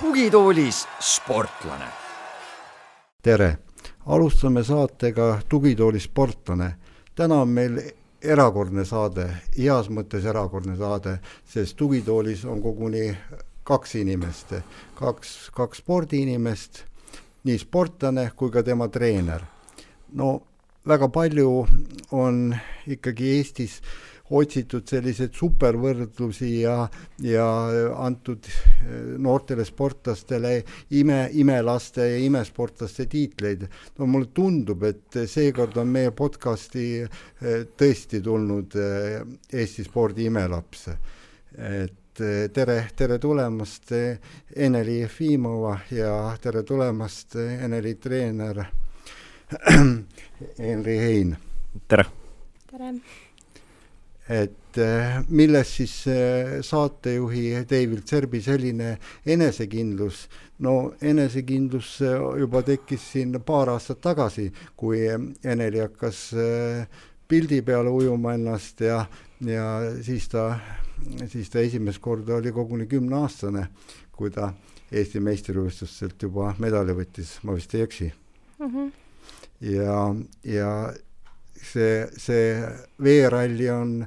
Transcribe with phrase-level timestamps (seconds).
[0.00, 1.84] tugitoolis sportlane.
[3.22, 3.58] tere,
[4.06, 6.74] alustame saatega Tugitooli sportlane.
[7.14, 7.80] täna on meil
[8.22, 9.26] erakordne saade,
[9.58, 13.16] heas mõttes erakordne saade, sest tugitoolis on koguni
[13.64, 14.54] kaks inimest,
[14.94, 16.91] kaks, kaks spordiinimest,
[17.44, 19.42] nii sportlane kui ka tema treener.
[20.12, 20.40] no
[20.86, 21.66] väga palju
[22.10, 22.54] on
[22.86, 23.80] ikkagi Eestis
[24.32, 26.76] otsitud selliseid supervõrdlusi ja,
[27.24, 27.46] ja
[28.00, 28.46] antud
[29.22, 30.54] noortele sportlastele
[30.98, 33.66] ime, imelaste ja imesportlaste tiitleid.
[33.98, 39.20] no mulle tundub, et seekord on meie podcasti eh, tõesti tulnud eh,
[39.52, 40.88] Eesti spordi imelaps.
[40.88, 43.92] et eh, tere, tere tulemast,
[44.56, 48.64] Eneli Jefimova ja tere tulemast, Eneli treener
[50.58, 51.36] Henri Hein.
[51.88, 52.06] tere!
[52.70, 52.94] tere!
[54.28, 58.94] et eh, milles siis eh, saatejuhi David Serbi selline
[59.26, 60.28] enesekindlus,
[60.62, 65.02] no enesekindlus eh, juba tekkis siin paar aastat tagasi, kui
[65.44, 66.22] Eneli hakkas
[67.28, 69.02] pildi peale ujuma ennast ja,
[69.44, 69.66] ja
[70.04, 70.60] siis ta,
[71.28, 73.66] siis ta esimest korda oli koguni kümneaastane,
[74.12, 74.52] kui ta
[74.92, 78.10] Eesti meistrivõistlustelt juba medali võttis, ma vist ei eksi
[78.58, 78.66] mm.
[78.66, 78.90] -hmm.
[79.72, 80.14] ja,
[80.44, 80.92] ja
[81.56, 82.60] see, see
[83.02, 84.06] veeralli on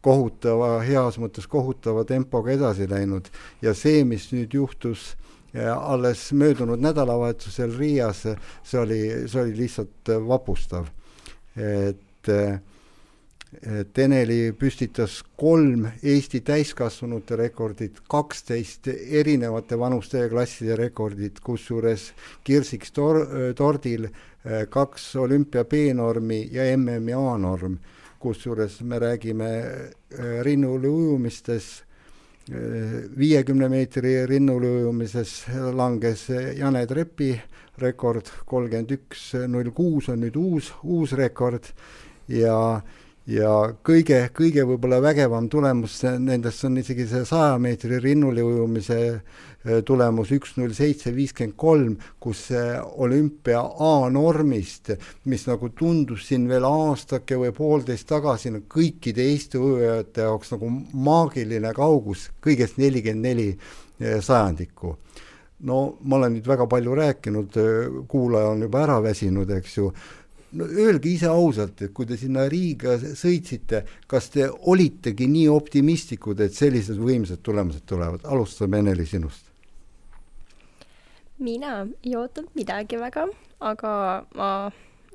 [0.00, 3.28] kohutava, heas mõttes kohutava tempoga edasi läinud
[3.62, 5.16] ja see, mis nüüd juhtus
[5.80, 8.26] alles möödunud nädalavahetusel Riias,
[8.62, 10.86] see oli, see oli lihtsalt vapustav.
[11.56, 12.75] et, et
[13.96, 22.10] Eneli püstitas kolm Eesti täiskasvanute rekordit, kaksteist erinevate vanuste ja klasside rekordit, kusjuures
[22.44, 24.08] kirsiks tor-, tordil
[24.70, 27.78] kaks olümpia B-normi ja MM-i A-norm,
[28.22, 31.82] kusjuures me räägime äh, rinnuli ujumistes,
[32.50, 35.44] äh, viiekümne meetri rinnuli ujumises
[35.74, 36.28] langes
[36.58, 37.32] Jane Trepi
[37.78, 41.72] rekord, kolmkümmend üks null kuus on nüüd uus, uus rekord
[42.28, 42.80] ja
[43.26, 43.50] ja
[43.82, 50.30] kõige, kõige võib-olla vägevam tulemus nendest on isegi see saja meetri rinnuli ujumise äh, tulemus
[50.34, 54.92] üks null seitse viiskümmend kolm, kus see olümpia A-normist,
[55.26, 60.70] mis nagu tundus siin veel aastake või poolteist tagasi no kõikide Eesti ujujate jaoks nagu
[60.92, 64.94] maagiline kaugus, kõigest nelikümmend neli äh, sajandikku.
[65.66, 69.90] No ma olen nüüd väga palju rääkinud, äh, kuulaja on juba ära väsinud, eks ju
[70.56, 76.40] no öelge ise ausalt, et kui te sinna Riiga sõitsite, kas te olitegi nii optimistlikud,
[76.40, 79.44] et sellised võimsad tulemused tulevad, alustame Eneli sinust.
[81.38, 83.26] mina ei ootanud midagi väga,
[83.60, 83.90] aga
[84.34, 84.50] ma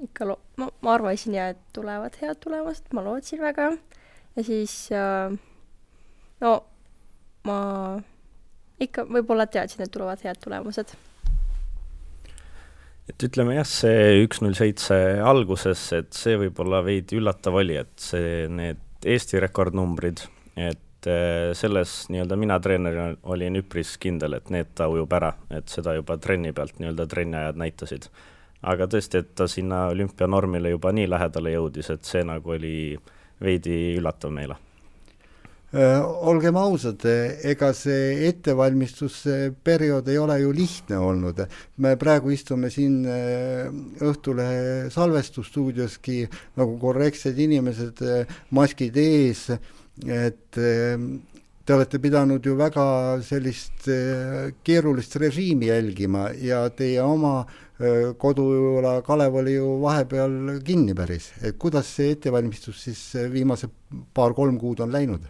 [0.02, 3.72] ikka lo-, ma, ma arvasin ja, et tulevad head tulemused, ma lootsin väga.
[4.36, 5.34] Ja siis äh,
[6.42, 6.52] no
[7.48, 7.58] ma
[8.82, 10.94] ikka võib-olla teadsin, et tulevad head tulemused
[13.10, 14.96] et ütleme jah, see üks null seitse
[15.26, 20.22] alguses, et see võib-olla veidi üllatav oli, et see, need Eesti rekordnumbrid,
[20.62, 25.72] et äh, selles nii-öelda mina treenerina olin üpris kindel, et need ta ujub ära, et
[25.74, 28.10] seda juba trenni pealt nii-öelda trenniajad näitasid.
[28.62, 32.76] aga tõesti, et ta sinna olümpianormile juba nii lähedale jõudis, et see nagu oli
[33.42, 34.60] veidi üllatav meile
[35.72, 37.06] olgem ausad,
[37.48, 41.40] ega see ettevalmistusperiood ei ole ju lihtne olnud.
[41.78, 43.72] me praegu istume siin äh,
[44.04, 46.28] Õhtulehe salvestusstuudioski
[46.60, 49.48] nagu korrektsed inimesed, äh, maskid ees,
[50.04, 53.86] et te olete pidanud ju väga sellist
[54.64, 57.46] keerulist režiimi jälgima ja teie oma
[58.18, 63.72] kodujõula Kalev oli ju vahepeal kinni päris, et kuidas see ettevalmistus siis viimased
[64.14, 65.30] paar-kolm kuud on läinud?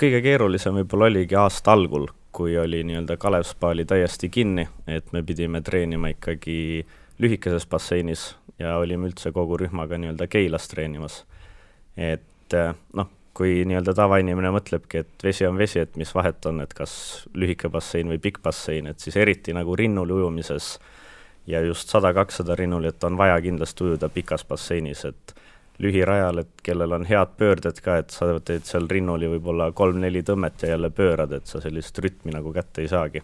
[0.00, 5.12] Kõige keerulisem võib-olla oligi aasta algul, kui oli nii-öelda Kalev spa oli täiesti kinni, et
[5.12, 6.84] me pidime treenima ikkagi
[7.22, 11.24] lühikeses basseinis ja olime üldse kogu rühmaga nii-öelda Keilas treenimas.
[11.96, 16.60] et eh, noh, kui nii-öelda tavainimene mõtlebki, et vesi on vesi, et mis vahet on,
[16.62, 20.78] et kas lühike bassein või pikk bassein, et siis eriti nagu rinnul ujumises
[21.46, 25.34] ja just sada-kakssada rinnul, et on vaja kindlasti ujuda pikas basseinis, et
[25.78, 30.62] lühirajal, et kellel on head pöörded ka, et sa teed seal rinnuli võib-olla kolm-neli tõmmet
[30.62, 33.22] ja jälle pöörad, et sa sellist rütmi nagu kätte ei saagi.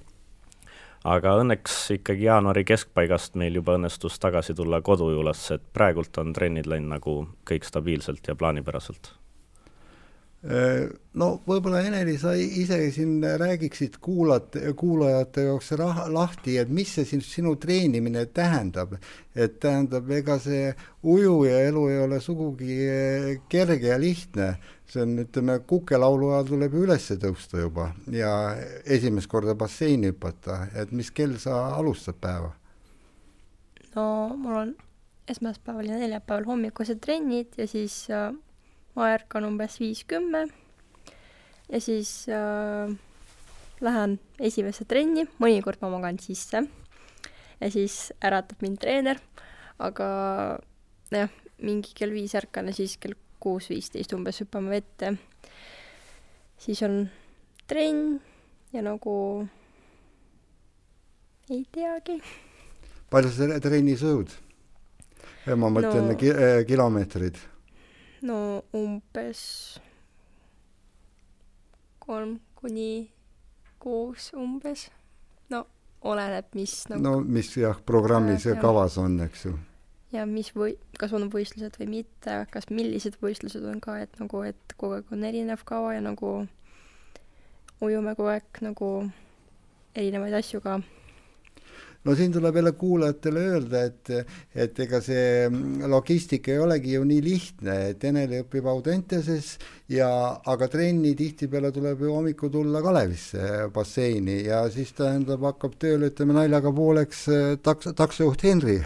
[1.05, 6.67] aga õnneks ikkagi jaanuari keskpaigast meil juba õnnestus tagasi tulla kodujulasse, et praegult on trennid
[6.67, 7.17] läinud nagu
[7.49, 9.15] kõik stabiilselt ja plaanipäraselt
[10.43, 17.05] no võib-olla Eneli, sa ise siin räägiksid kuulajate, kuulajate jaoks rah-, lahti, et mis see
[17.05, 18.97] sinu, sinu treenimine tähendab.
[19.35, 20.73] et tähendab, ega see
[21.03, 24.55] ujuja elu ei ole sugugi äh, kerge ja lihtne.
[24.89, 30.67] see on, ütleme, kukelaulu ajal tuleb ju üles tõusta juba ja esimest korda basseini hüpata,
[30.75, 32.55] et mis kell sa alustad päeva?
[33.95, 34.77] no mul on
[35.29, 38.07] esmaspäeval ja neljapäeval hommikused trennid ja siis
[39.01, 40.45] ma ärkan umbes viis kümme
[41.71, 42.93] ja siis äh,
[43.81, 46.61] lähen esimesse trenni, mõnikord ma magan sisse
[47.61, 49.21] ja siis äratab mind treener,
[49.81, 50.09] aga
[51.13, 51.33] jah,
[51.65, 55.15] mingi kell viis ärkan ja siis kell kuus viisteist umbes hüppame vette.
[56.61, 57.07] siis on
[57.69, 58.19] trenn
[58.73, 59.15] ja nagu
[61.49, 62.21] ei teagi.
[63.11, 64.37] palju sa trennis ujud?
[65.57, 67.41] ma mõtlen no, ki äh, kilomeetrid
[68.23, 69.41] no umbes
[71.99, 73.11] kolm kuni
[73.79, 74.91] kuus umbes.
[75.49, 75.65] no
[76.03, 79.57] oleneb, mis nagu no mis jah, programmis ja kavas on, eks ju.
[80.13, 84.45] ja mis või, kas on võistlused või mitte, kas millised võistlused on ka, et nagu,
[84.45, 86.35] et kogu aeg on erinev kava ja nagu
[87.81, 88.91] ujume kogu aeg nagu
[89.97, 90.81] erinevaid asju ka
[92.05, 94.11] no siin tuleb jälle kuulajatele öelda, et,
[94.55, 95.51] et ega see
[95.89, 99.53] logistika ei olegi ju nii lihtne, et Eneli õpib Audenteses
[99.93, 100.09] ja,
[100.47, 106.37] aga trenni tihtipeale tuleb ju hommikul tulla Kalevisse basseini ja siis tähendab, hakkab tööle, ütleme
[106.37, 108.79] naljaga pooleks eh, taks-, taksojuht Henri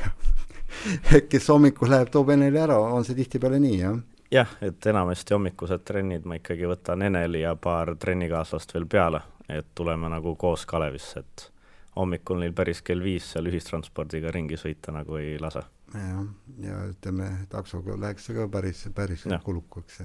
[1.31, 4.03] kes hommikul läheb, toob Eneli ära, on see tihtipeale nii, jah?
[4.35, 9.71] jah, et enamasti hommikused trennid ma ikkagi võtan Eneli ja paar trennikaaslast veel peale, et
[9.75, 11.51] tuleme nagu koos Kalevisse, et
[11.97, 15.65] hommikul neil päris kell viis seal ühistranspordiga ringi sõita nagu ei lase.
[15.95, 16.23] jah,
[16.65, 20.03] ja ütleme, taksoga läheks see ka päris, päris kulukaks.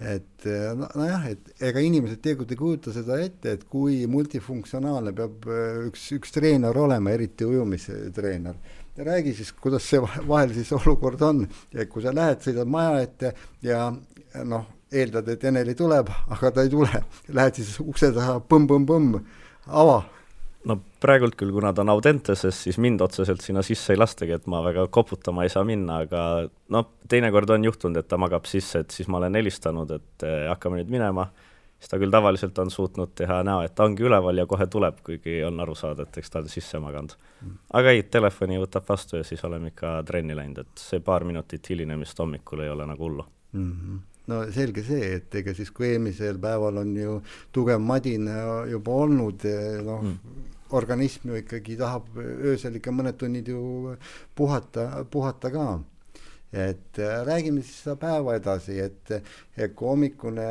[0.00, 0.48] et
[0.94, 6.06] nojah, et ega inimesed tegelikult ei kujuta seda ette, et kui multifunktsionaalne peab äh, üks,
[6.16, 8.60] üks treener olema, eriti ujumistreener
[9.04, 13.32] räägi siis, kuidas see vahel siis olukord on, et kui sa lähed, sõidad maja ette
[13.64, 13.86] ja
[14.44, 19.20] noh, eeldad, et Eneli tuleb, aga ta ei tule, lähed siis ukse taha põmm-põmm-põmm,
[19.66, 20.00] ava
[20.68, 24.48] no praegult küll, kuna ta on Audenteses, siis mind otseselt sinna sisse ei lastagi, et
[24.50, 26.24] ma väga koputama ei saa minna, aga
[26.74, 30.42] noh, teinekord on juhtunud, et ta magab sisse, et siis ma olen helistanud, et eh,
[30.50, 31.30] hakkame nüüd minema,
[31.78, 35.00] siis ta küll tavaliselt on suutnud teha näo, et ta ongi üleval ja kohe tuleb,
[35.06, 37.16] kuigi on aru saada, et eks ta on sisse maganud.
[37.72, 41.72] aga ei, telefoni võtab vastu ja siis oleme ikka trenni läinud, et see paar minutit
[41.72, 43.72] hilinemist hommikul ei ole nagu hullu mm.
[43.72, 43.98] -hmm
[44.30, 47.18] no selge see, et ega siis, kui eelmisel päeval on ju
[47.54, 48.30] tugev madin
[48.70, 49.46] juba olnud,
[49.86, 50.48] noh mm.,
[50.78, 53.96] organism ju ikkagi tahab öösel ikka mõned tunnid ju
[54.38, 55.64] puhata, puhata ka
[56.52, 59.12] et äh, räägime siis seda päeva edasi, et,
[59.80, 60.46] hommikune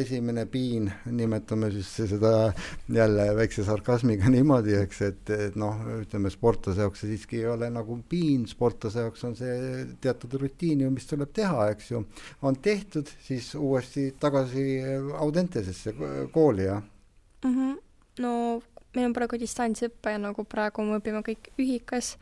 [0.00, 2.52] esimene piin, nimetame siis seda
[2.92, 7.70] jälle väikse sarkasmiga niimoodi, eks, et, et noh, ütleme sportlase jaoks see siiski ei ole
[7.72, 12.04] nagu piin, sportlase jaoks on see teatud rutiin ju, mis tuleb teha, eks ju,
[12.42, 14.66] on tehtud, siis uuesti tagasi
[15.18, 15.94] Audentesesse
[16.32, 16.82] kooli, jah
[17.44, 17.54] mm?
[17.54, 17.76] -hmm.
[18.20, 18.32] no
[18.94, 22.16] meil on praegu distantsõpe ja nagu praegu me õpime kõik ühikas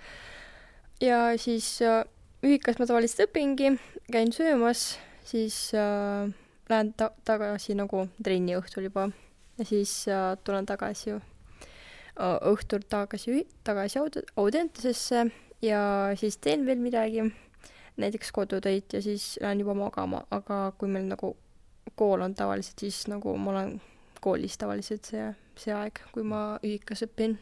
[1.02, 2.05] ja siis äh,
[2.47, 3.73] ühikas ma tavaliselt õpingi,
[4.13, 4.97] käin söömas,
[5.27, 6.29] siis äh,
[6.71, 9.09] lähen ta-, tagasi nagu trenni õhtul juba
[9.59, 11.25] ja siis äh, tulen tagasi äh,
[12.53, 15.27] õhtul tagasi, tagasi aud-, Audentesesse
[15.65, 15.81] ja
[16.21, 17.26] siis teen veel midagi,
[17.97, 21.35] näiteks kodutöid ja siis lähen juba magama, aga kui meil nagu
[21.97, 23.76] kool on tavaliselt, siis nagu ma olen
[24.23, 25.26] koolis tavaliselt see,
[25.59, 27.38] see aeg, kui ma ühikas õpin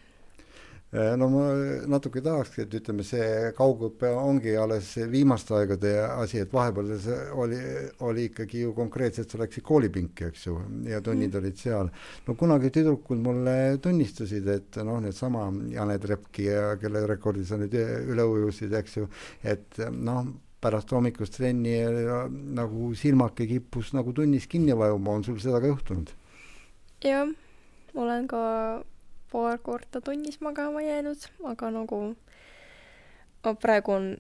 [0.95, 1.45] no ma
[1.91, 7.59] natuke tahakski, et ütleme, see kaugõpe ongi alles viimaste aegade asi, et vahepeal see oli,
[8.07, 10.55] oli ikkagi ju konkreetselt, sa läksid koolipinki, eks ju,
[10.91, 11.41] ja tunnid mm.
[11.41, 11.91] olid seal.
[12.29, 17.75] no kunagi tüdrukud mulle tunnistasid, et noh, needsama Janet Repki ja kelle rekordi sa nüüd
[17.75, 19.11] üle ujusid, eks ju,
[19.43, 20.23] et noh,
[20.65, 21.75] pärast hommikust trenni
[22.57, 26.15] nagu silmake kippus nagu tunnis kinni vajuma, on sul seda ka juhtunud?
[27.05, 27.29] jah,
[27.99, 28.45] olen ka
[29.35, 32.01] paar korda tunnis magama jäänud, aga nagu
[33.61, 34.13] praegu on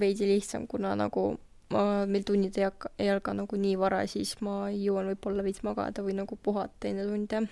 [0.00, 1.34] veidi lihtsam, kuna nagu
[1.74, 5.62] ma, meil tunnid ei hakka, ei alga nagu nii vara, siis ma jõuan võib-olla veits
[5.66, 7.44] magada või nagu puhata enne tunde.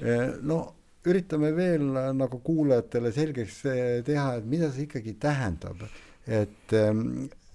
[0.00, 0.58] Eh, no
[1.04, 1.84] üritame veel
[2.16, 5.84] nagu kuulajatele selgeks eh, teha, et mida see ikkagi tähendab,
[6.24, 6.72] et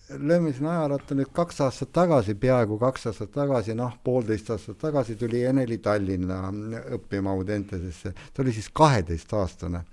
[0.10, 4.80] ehm, lööme siin ajaratta nüüd kaks aastat tagasi, peaaegu kaks aastat tagasi, noh, poolteist aastat
[4.82, 6.42] tagasi tuli Eneli Tallinna
[6.98, 9.84] õppima Audentesesse, ta oli siis kaheteistaastane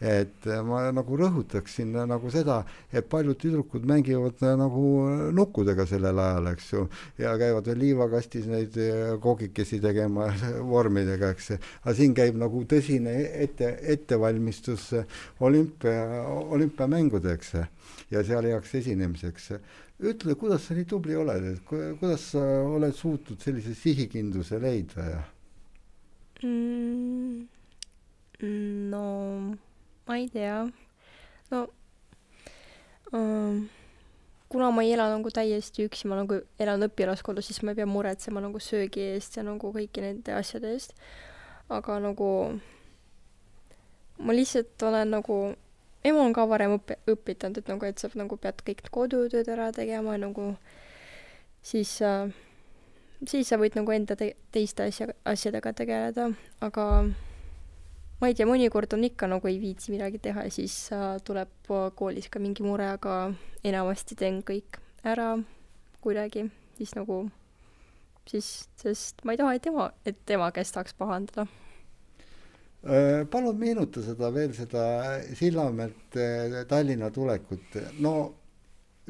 [0.00, 4.84] et ma nagu rõhutaksin nagu seda, et paljud tüdrukud mängivad nagu
[5.36, 6.84] nukkudega sellel ajal, eks ju,
[7.20, 8.78] ja käivad veel liivakastis neid
[9.20, 10.30] koogikesi tegema
[10.72, 11.52] vormidega, eks.
[11.84, 13.14] aga siin käib nagu tõsine
[13.44, 14.90] ette, ettevalmistus
[15.44, 16.24] olümpia,
[16.56, 17.54] olümpiamängudeks
[18.10, 19.52] ja seal heaks esinemiseks.
[20.00, 21.64] ütle, kuidas sa nii tubli oled, et
[22.00, 25.24] kuidas sa oled suutnud sellise sihikindluse leida ja
[26.42, 27.48] mm,?
[28.40, 29.04] no
[30.10, 30.64] ma ei tea,
[31.52, 31.60] no
[33.14, 33.68] um,
[34.50, 37.86] kuna ma ei ela nagu täiesti üksi, ma nagu elan õpilaskodus, siis ma ei pea
[37.86, 40.98] muretsema nagu söögi eest ja nagu kõiki nende asjade eest.
[41.70, 42.28] aga nagu
[44.18, 45.38] ma lihtsalt olen nagu,
[46.02, 49.70] ema on ka varem õpi-, õpetanud, et nagu, et sa nagu pead kõik kodutööd ära
[49.72, 50.56] tegema nagu
[51.62, 52.34] siis äh,
[53.30, 56.30] siis sa võid nagu enda te-, teiste asja, asjadega tegeleda,
[56.64, 56.86] aga
[58.20, 61.70] ma ei tea, mõnikord on ikka nagu ei viitsi midagi teha ja siis äh, tuleb
[61.96, 63.32] koolis ka mingi mure, aga
[63.66, 65.32] enamasti teen kõik ära
[66.04, 66.46] kuidagi,
[66.76, 67.22] siis nagu,
[68.28, 68.50] siis,
[68.80, 71.46] sest ma ei taha, et tema, et tema käest tahaks pahandada.
[72.80, 74.84] Äh, palun meenuta seda veel, seda
[75.36, 78.14] Sillamäelt äh, Tallinna tulekut, no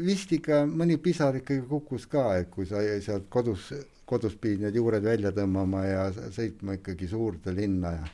[0.00, 3.73] vist ikka mõni pisar ikkagi kukkus ka, et kui sa sealt kodus,
[4.07, 8.09] kodus pidid need juured välja tõmbama ja sõitma ikkagi suurde linna ja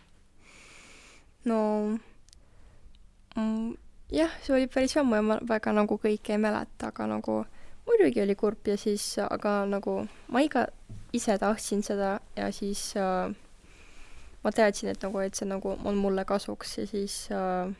[1.46, 1.58] no
[3.36, 3.74] mm,
[4.12, 7.40] jah, see oli päris ammu ja ma väga nagu kõike ei mäleta, aga nagu
[7.86, 9.98] muidugi oli kurb ja siis, aga nagu
[10.32, 10.66] ma ikka
[11.16, 13.34] ise tahtsin seda ja siis äh,
[14.44, 17.70] ma teadsin, et nagu, et see nagu on mulle kasuks ja siis äh,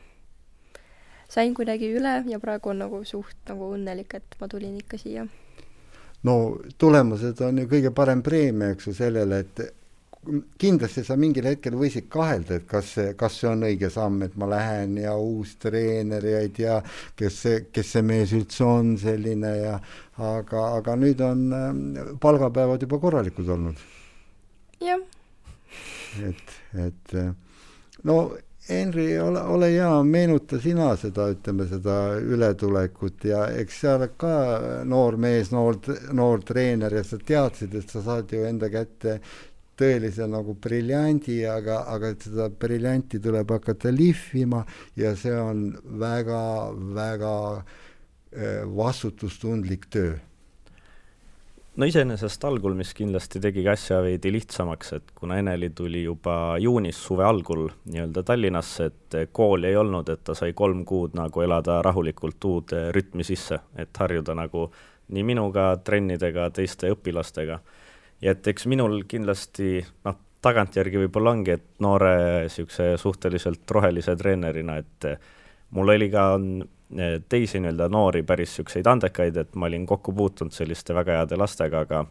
[1.29, 5.27] sain kuidagi üle ja praegu on nagu suht nagu õnnelik, et ma tulin ikka siia.
[6.23, 6.35] no
[6.77, 9.61] tulemused on ju kõige parem preemia, eks ju, sellele, et
[10.59, 14.49] kindlasti sa mingil hetkel võisid kahelda, et kas kas see on õige samm, et ma
[14.51, 16.79] lähen ja uus treener ja ei tea,
[17.17, 19.75] kes see, kes see mees üldse on selline ja
[20.17, 21.83] aga, aga nüüd on ähm,
[22.23, 23.85] palgapäevad juba korralikud olnud.
[24.83, 25.01] jah.
[26.23, 26.57] et,
[26.87, 27.31] et äh,
[28.03, 28.19] no
[28.67, 34.31] Henri, ole, ole hea, meenuta sina seda, ütleme seda ületulekut ja eks sa oled ka
[34.83, 35.79] noor mees, noor,
[36.11, 39.21] noor treener ja sa teadsid, et sa saad ju enda kätte
[39.77, 44.63] tõelise nagu briljandi, aga, aga seda briljanti tuleb hakata lihvima
[44.99, 45.67] ja see on
[45.99, 50.15] väga-väga äh, vastutustundlik töö.
[51.77, 56.97] No iseenesest algul, mis kindlasti tegigi asja veidi lihtsamaks, et kuna Eneli tuli juba juunis
[57.05, 61.77] suve algul nii-öelda Tallinnasse, et kooli ei olnud, et ta sai kolm kuud nagu elada
[61.85, 64.71] rahulikult uude rütmi sisse, et harjuda nagu
[65.13, 67.59] nii minuga, trennidega, teiste õpilastega
[68.21, 72.13] ja et eks minul kindlasti noh, tagantjärgi võib-olla ongi, et noore
[72.45, 75.09] niisuguse suhteliselt rohelise treenerina, et
[75.75, 80.55] mul oli ka eh, teisi nii-öelda noori päris niisuguseid andekaid, et ma olin kokku puutunud
[80.55, 82.05] selliste väga heade lastega, aga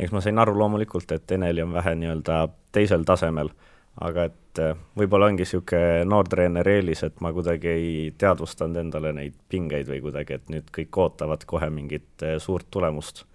[0.00, 2.42] eks ma sain aru loomulikult, et Eneli on vähe nii-öelda
[2.72, 3.52] teisel tasemel,
[4.00, 9.36] aga et eh, võib-olla ongi niisugune noortreeneri eelis, et ma kuidagi ei teadvustanud endale neid
[9.48, 13.26] pingeid või kuidagi, et nüüd kõik ootavad kohe mingit eh, suurt tulemust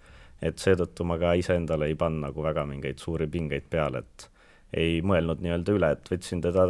[0.42, 4.28] et seetõttu ma ka iseendale ei pannud nagu väga mingeid suuri pingeid peale, et
[4.76, 6.68] ei mõelnud nii-öelda üle, et võtsin teda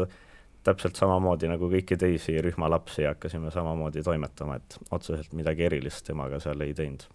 [0.67, 6.07] täpselt samamoodi nagu kõiki teisi rühma lapsi ja hakkasime samamoodi toimetama, et otseselt midagi erilist
[6.07, 7.07] temaga seal ei teinud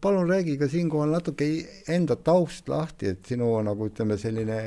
[0.00, 1.46] palun räägi ka siinkohal natuke
[1.90, 4.58] enda taust lahti, et sinu nagu ütleme, selline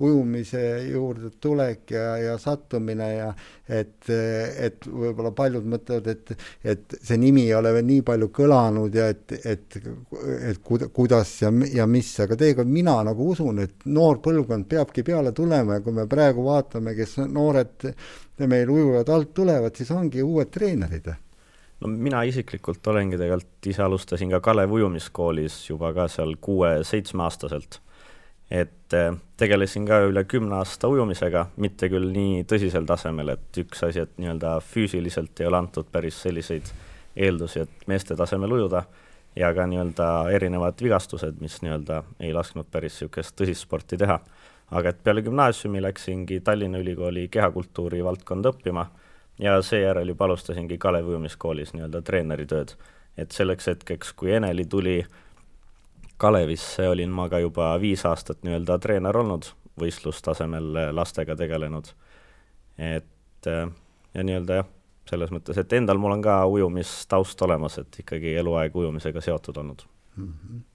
[0.00, 3.26] ujumise juurde tulek ja, ja sattumine ja
[3.68, 6.32] et, et võib-olla paljud mõtlevad, et,
[6.64, 9.76] et see nimi ei ole veel nii palju kõlanud ja et, et,
[10.48, 15.04] et kuida-, kuidas ja, ja mis, aga tegelikult mina nagu usun, et noor põlvkond peabki
[15.04, 17.92] peale tulema ja kui me praegu vaatame, kes noored
[18.48, 21.12] meil ujujad alt tulevad, siis ongi uued treenerid
[21.82, 27.80] no mina isiklikult olengi tegelikult, ise alustasin ka Kalev ujumiskoolis juba ka seal kuue-seitsmeaastaselt.
[28.52, 33.80] et eh, tegelesin ka üle kümne aasta ujumisega, mitte küll nii tõsisel tasemel, et üks
[33.86, 36.68] asi, et nii-öelda füüsiliselt ei ole antud päris selliseid
[37.16, 38.84] eeldusi, et meeste tasemel ujuda,
[39.36, 44.20] ja ka nii-öelda erinevad vigastused, mis nii-öelda ei lasknud päris niisugust tõsist sporti teha.
[44.72, 48.86] aga et peale gümnaasiumi läksingi Tallinna Ülikooli kehakultuuri valdkonda õppima
[49.38, 52.74] ja seejärel juba alustasingi Kalevi ujumiskoolis nii-öelda treeneritööd.
[53.16, 55.04] et selleks hetkeks, kui Eneli tuli
[56.16, 61.92] Kalevisse, olin ma ka juba viis aastat nii-öelda treener olnud, võistlustasemel lastega tegelenud.
[62.78, 63.46] et
[64.14, 64.66] ja nii-öelda jah,
[65.10, 69.82] selles mõttes, et endal mul on ka ujumistaust olemas, et ikkagi eluaeg ujumisega seotud olnud
[70.16, 70.28] mm.
[70.28, 70.71] -hmm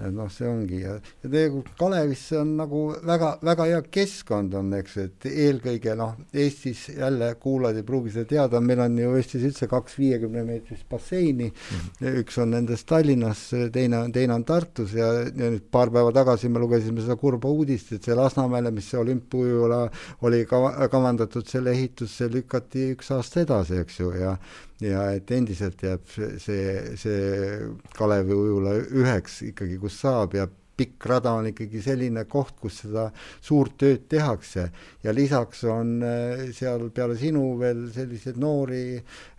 [0.00, 4.54] et noh, see ongi ja, ja tegelikult Kalevis see on nagu väga, väga hea keskkond
[4.56, 9.12] on, eks, et eelkõige noh, Eestis jälle kuulajad ei pruugi seda teada, meil on ju
[9.18, 12.18] Eestis üldse kaks viiekümne meetrist basseini mm, -hmm.
[12.22, 16.62] üks on nendest Tallinnas, teine, teine on Tartus ja, ja nüüd paar päeva tagasi me
[16.62, 19.84] lugesime seda kurba uudist, et see Lasnamäele, mis see olümpiaujula
[20.22, 24.36] oli kava, kavandatud, selle ehitusse lükati üks aasta edasi, eks ju, ja
[24.86, 27.60] ja et endiselt jääb see, see
[27.96, 33.06] Kalevi ujula üheks ikkagi, kus saab ja pikk rada on ikkagi selline koht, kus seda
[33.44, 34.68] suurt tööd tehakse.
[35.04, 38.82] Ja lisaks on äh, seal peale sinu veel selliseid noori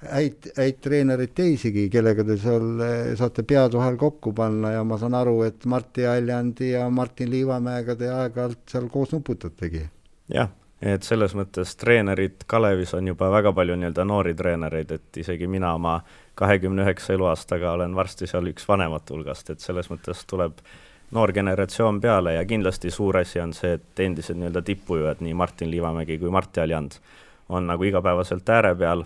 [0.06, 4.76] häid, häid treenereid teisigi, kellega te seal äh, saate pead vahel kokku panna.
[4.78, 9.88] Ja ma saan aru, et Martti Aljandi ja Martin Liivamäega te aeg-ajalt seal koos nuputategi.
[10.34, 10.52] jah
[10.84, 15.74] et selles mõttes treenerid Kalevis on juba väga palju nii-öelda noori treenereid, et isegi mina
[15.78, 16.02] oma
[16.36, 20.60] kahekümne üheksa eluaastaga olen varsti seal üks vanemate hulgast, et selles mõttes tuleb
[21.16, 25.72] noor generatsioon peale ja kindlasti suur asi on see, et endised nii-öelda tippujujad, nii Martin
[25.72, 27.00] Liivamägi kui Martti Aljand,
[27.50, 29.06] on nagu igapäevaselt ääre peal,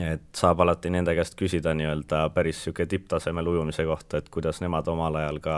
[0.00, 4.88] et saab alati nende käest küsida nii-öelda päris niisugune tipptasemel ujumise kohta, et kuidas nemad
[4.88, 5.56] omal ajal ka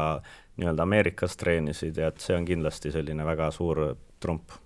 [0.57, 4.59] nii-öelda Ameerikas treenisid ja et see on kindlasti selline väga suur trump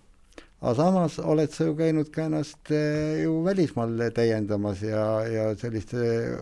[0.62, 6.38] aga samas oled sa ju käinud ka ennast eh, ju välismaal täiendamas ja, ja selliste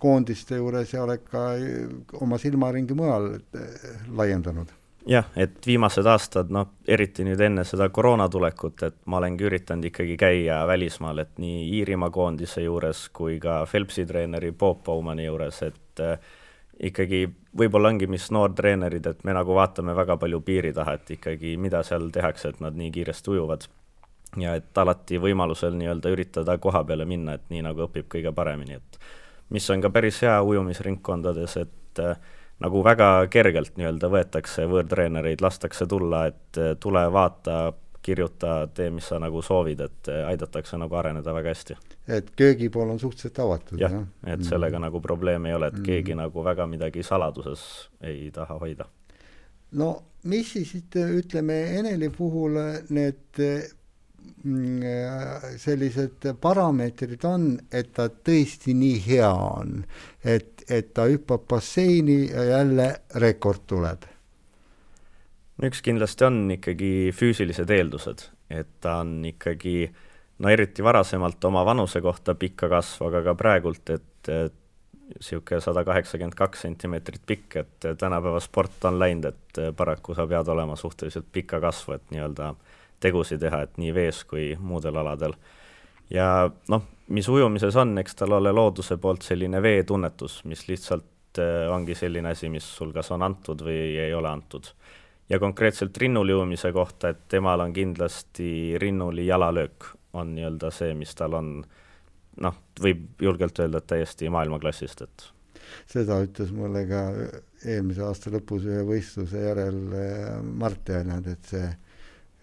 [0.00, 1.50] koondiste juures ja oled ka
[2.24, 4.72] oma silmaringi mujal eh, laiendanud.
[5.08, 9.88] jah, et viimased aastad, noh, eriti nüüd enne seda koroona tulekut, et ma olengi üritanud
[9.88, 15.62] ikkagi käia välismaal, et nii Iirimaa koondise juures kui ka Phelpsi treeneri Bob Bowmani juures,
[15.68, 16.18] et äh,
[16.78, 17.26] ikkagi
[17.58, 21.82] võib-olla ongi, mis noortreenerid, et me nagu vaatame väga palju piiri taha, et ikkagi mida
[21.86, 23.68] seal tehakse, et nad nii kiiresti ujuvad.
[24.36, 28.76] ja et alati võimalusel nii-öelda üritada koha peale minna, et nii nagu õpib kõige paremini,
[28.76, 28.98] et
[29.50, 32.18] mis on ka päris hea ujumisringkondades, et äh,
[32.60, 37.72] nagu väga kergelt nii-öelda võetakse võõrtreenereid, lastakse tulla, et äh, tule vaata,
[38.08, 42.90] kirjuta, tee, mis sa nagu soovid, et äh, aidatakse nagu areneda väga hästi et köögipool
[42.90, 43.80] on suhteliselt avatud.
[43.80, 44.86] jah ja?, et sellega mm.
[44.88, 45.84] nagu probleemi ei ole, et mm.
[45.84, 47.64] keegi nagu väga midagi saladuses
[48.00, 48.88] ei taha hoida.
[49.72, 49.90] no
[50.24, 52.56] mis siis ütleme Eneli puhul
[52.88, 53.40] need
[54.44, 54.82] mm,
[55.56, 59.82] sellised parameetrid on, et ta tõesti nii hea on,
[60.24, 64.08] et, et ta hüppab basseini ja jälle rekord tuleb?
[65.66, 69.88] Üks kindlasti on ikkagi füüsilised eeldused, et ta on ikkagi
[70.38, 74.32] no eriti varasemalt oma vanuse kohta pikka kasvu, aga ka praegult, et
[75.08, 80.48] niisugune sada kaheksakümmend kaks sentimeetrit pikk, et tänapäeva sport on läinud, et paraku sa pead
[80.52, 82.52] olema suhteliselt pika kasvu, et nii-öelda
[83.00, 85.34] tegusid teha, et nii vees kui muudel aladel.
[86.10, 91.66] ja noh, mis ujumises on, eks tal ole looduse poolt selline veetunnetus, mis lihtsalt eh,
[91.72, 94.72] ongi selline asi, mis sul kas on antud või ei ole antud.
[95.28, 101.14] Ja konkreetselt rinnul ujumise kohta, et temal on kindlasti rinnuli jalalöök on nii-öelda see, mis
[101.14, 101.50] tal on
[102.40, 105.26] noh, võib julgelt öelda, et täiesti maailmaklassist, et
[105.90, 107.02] seda ütles mulle ka
[107.66, 111.68] eelmise aasta lõpus ühe võistluse järel eh, Mart Jänad, et see,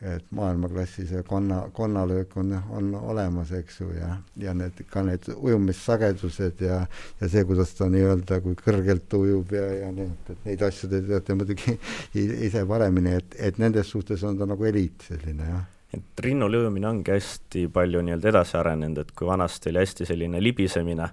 [0.01, 5.29] et maailmaklassi see konna, konnalöök on, on olemas, eks ju, ja, ja need, ka need
[5.35, 6.81] ujumissagedused ja,
[7.21, 11.01] ja see, kuidas ta nii-öelda, kui kõrgelt ujub ja, ja need, et neid asju te
[11.07, 11.77] teate muidugi
[12.49, 15.63] ise paremini, et, et nendes suhtes on ta nagu eliit selline, jah.
[15.95, 20.41] Et rinnul ujumine ongi hästi palju nii-öelda edasi arenenud, et kui vanasti oli hästi selline
[20.43, 21.07] libisemine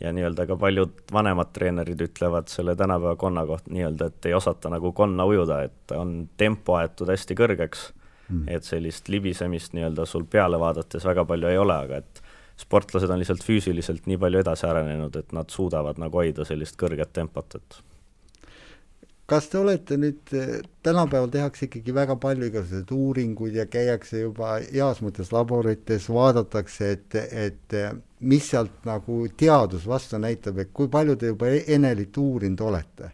[0.00, 4.72] ja nii-öelda ka paljud vanemad treenerid ütlevad selle tänapäeva konna kohta nii-öelda, et ei osata
[4.72, 7.90] nagu konna ujuda, et on tempo aetud hästi kõrgeks
[8.32, 12.22] mm., et sellist libisemist nii-öelda sul peale vaadates väga palju ei ole, aga et
[12.62, 17.14] sportlased on lihtsalt füüsiliselt nii palju edasi arenenud, et nad suudavad nagu hoida sellist kõrget
[17.16, 17.80] tempot, et
[19.32, 20.32] kas te olete nüüd,
[20.84, 27.16] tänapäeval tehakse ikkagi väga palju igasuguseid uuringuid ja käiakse juba heas mõttes laborites, vaadatakse, et,
[27.46, 27.76] et
[28.20, 33.12] mis sealt nagu teadus vastu näitab, et kui palju te juba Enelit uurinud olete?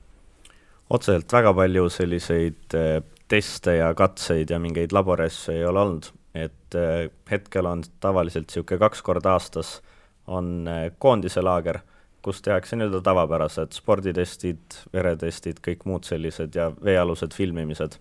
[0.88, 6.74] otseselt väga palju selliseid eh, teste ja katseid ja mingeid laborissse ei ole olnud, et
[6.74, 9.78] eh, hetkel on tavaliselt niisugune kaks korda aastas
[10.26, 11.80] on eh, koondise laager
[12.22, 17.98] kus tehakse nii-öelda tavapärased sporditestid, veretestid, kõik muud sellised ja veealused filmimised.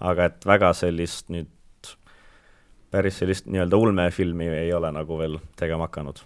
[0.00, 1.48] aga et väga sellist nüüd,
[2.90, 6.22] päris sellist nii-öelda ulmefilmi ei ole nagu veel tegema hakanud.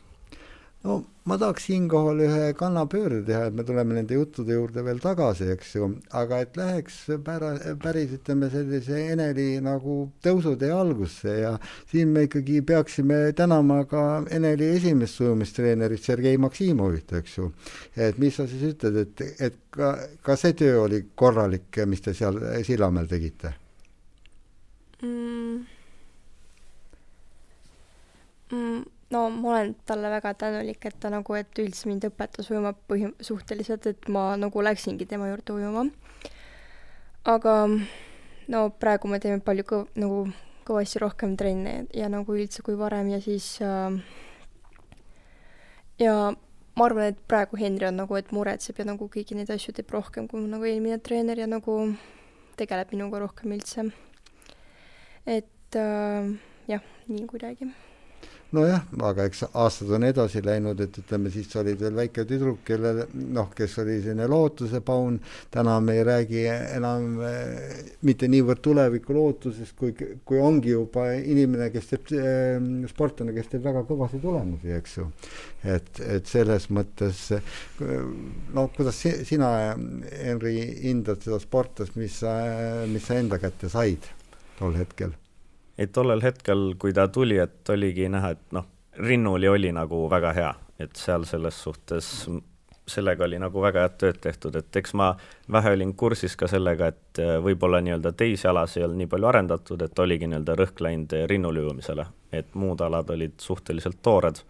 [0.82, 5.46] No ma tahaks siinkohal ühe kannapöörde teha, et me tuleme nende juttude juurde veel tagasi,
[5.54, 11.52] eks ju, aga et läheks pära, päris ütleme sellise Eneli nagu tõusutee algusse ja
[11.90, 17.52] siin me ikkagi peaksime tänama ka Eneli esimest ujumistreenerit Sergei Maksimovit, eks ju.
[17.96, 22.16] et mis sa siis ütled, et, et ka, ka see töö oli korralik, mis te
[22.18, 23.54] seal Sillamäel tegite
[25.02, 25.62] mm.?
[28.52, 32.72] Mm no ma olen talle väga tänulik, et ta nagu, et üldse mind õpetas ujuma
[32.88, 35.84] põhi-, suhteliselt, et ma nagu läksingi tema juurde ujuma.
[37.24, 37.56] aga
[38.48, 40.24] no praegu me teeme palju kõv-, nagu
[40.66, 43.98] kõvasti rohkem trenne ja nagu üldse kui varem ja siis äh,
[45.98, 46.16] ja
[46.78, 49.92] ma arvan, et praegu Henri on nagu, et muretseb ja nagu kõiki neid asju teeb
[49.92, 51.78] rohkem kui nagu eelmine treener ja nagu
[52.56, 53.90] tegeleb minuga rohkem üldse.
[55.26, 56.34] et äh,
[56.70, 57.72] jah, nii kuidagi
[58.56, 63.04] nojah, aga eks aastad on edasi läinud, et ütleme, siis olid veel väike tüdruk, kellel
[63.12, 65.18] noh, kes oli selline lootuse paun,
[65.52, 71.70] täna me ei räägi enam äh, mitte niivõrd tuleviku lootusest, kui, kui ongi juba inimene,
[71.74, 72.58] kes teeb äh,,
[72.92, 75.08] sportlane, kes teeb väga kõvasid tulemusi, eks ju.
[75.62, 77.24] et, et selles mõttes
[78.54, 79.52] no kuidas si, sina,
[80.22, 82.36] Henri, hindad seda sportlast, mis sa,
[82.90, 84.10] mis sa enda kätte said
[84.58, 85.21] tol hetkel?
[85.82, 90.32] Et tollel hetkel, kui ta tuli, et oligi näha, et noh, Rinnuli oli nagu väga
[90.36, 92.08] hea, et seal selles suhtes
[92.92, 95.12] sellega oli nagu väga head tööd tehtud, et eks ma
[95.52, 99.30] vähe olin kursis ka sellega, et äh, võib-olla nii-öelda teisi alasid ei olnud nii palju
[99.30, 104.42] arendatud, et oligi nii-öelda rõhk läinud rinnuli ujumisele, et muud alad olid suhteliselt toored.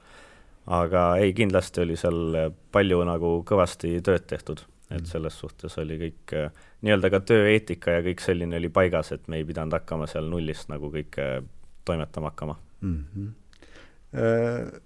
[0.67, 4.63] aga ei, kindlasti oli seal palju nagu kõvasti tööd tehtud
[4.97, 9.29] et selles suhtes oli kõik äh, nii-öelda ka tööeetika ja kõik selline oli paigas, et
[9.29, 11.29] me ei pidanud hakkama seal nullist nagu kõike
[11.85, 13.05] toimetama hakkama mm.
[13.15, 13.31] -hmm.
[14.13, 14.81] Äh,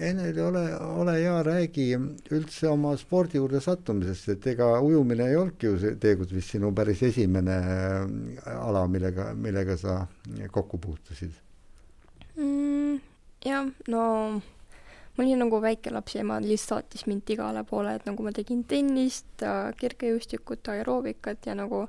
[0.00, 1.84] Eneli, ole, ole hea, räägi
[2.30, 6.72] üldse oma spordi juurde sattumisest, et ega ujumine ei olnudki ju see tegelikult vist sinu
[6.74, 10.06] päris esimene äh, ala, millega, millega sa
[10.50, 11.32] kokku puutusid
[12.36, 13.00] mm,?
[13.44, 14.02] jah, no
[15.16, 18.32] ma olin nagu väike laps ja ema lihtsalt saatis mind igale poole, et nagu ma
[18.32, 19.44] tegin tennist,
[19.80, 21.84] kergejõustikut, aeroobikat ja nagu,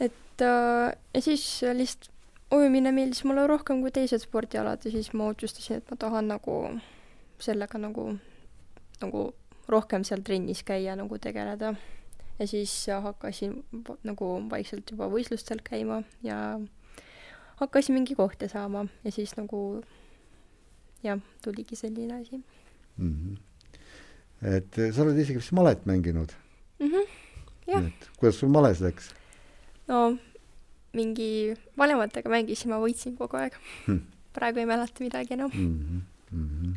[0.00, 2.12] et äh, ja siis lihtsalt
[2.54, 6.56] ujumine meeldis mulle rohkem kui teised spordialad ja siis ma otsustasin, et ma tahan nagu
[7.42, 8.10] sellega nagu,
[9.02, 9.28] nagu
[9.68, 11.74] rohkem seal trennis käia, nagu tegeleda.
[12.38, 13.64] ja siis hakkasin
[14.06, 16.58] nagu vaikselt juba võistlustel käima ja
[17.58, 19.82] hakkasin mingi kohta saama ja siis nagu
[21.04, 22.40] jah, tuligi selline asi
[22.96, 23.14] mm.
[23.14, 23.36] -hmm.
[24.56, 26.32] et sa oled isegi vist malet mänginud
[26.80, 26.86] mm?
[26.86, 27.06] -hmm.
[27.66, 27.90] jah.
[28.16, 29.10] kuidas sul males läks?
[29.88, 30.18] no
[30.92, 33.52] mingi vanematega mängisime, võitsin kogu aeg
[33.86, 34.04] hm..
[34.32, 35.74] praegu ei mäleta midagi enam mm.
[35.80, 36.00] -hmm.
[36.32, 36.76] Mm -hmm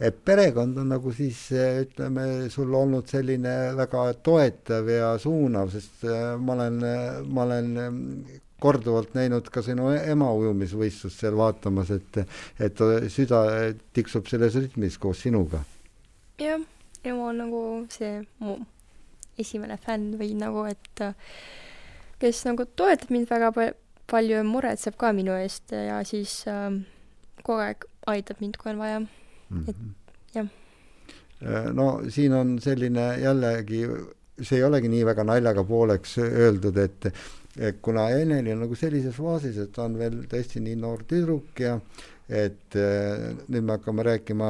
[0.00, 6.36] et perekond on nagu siis ütleme, sul olnud selline väga toetav ja suunav, sest äh,
[6.38, 6.76] ma olen,
[7.26, 7.72] ma olen
[8.60, 12.18] korduvalt näinud ka sinu ema ujumisvõistlust seal vaatamas, et,
[12.58, 13.44] et süda
[13.94, 15.62] tiksub selles rütmis koos sinuga.
[16.42, 16.60] jah,
[17.04, 17.62] ema on nagu
[17.94, 18.58] see mu
[19.38, 21.04] esimene fänn või nagu, et
[22.18, 23.52] kes nagu toetab mind väga
[24.08, 26.70] palju ja muretseb ka minu eest ja siis äh,
[27.44, 29.08] kogu aeg aitab mind, kui on vaja mm.
[29.50, 29.68] -hmm.
[29.68, 30.46] et jah.
[31.42, 33.84] Äh, no siin on selline jällegi,
[34.42, 37.12] see ei olegi nii väga naljaga pooleks öeldud, et
[37.82, 41.78] kuna Eneli on nagu sellises faasis, et ta on veel tõesti nii noor tüdruk ja
[42.28, 44.48] et äh, nüüd me hakkame rääkima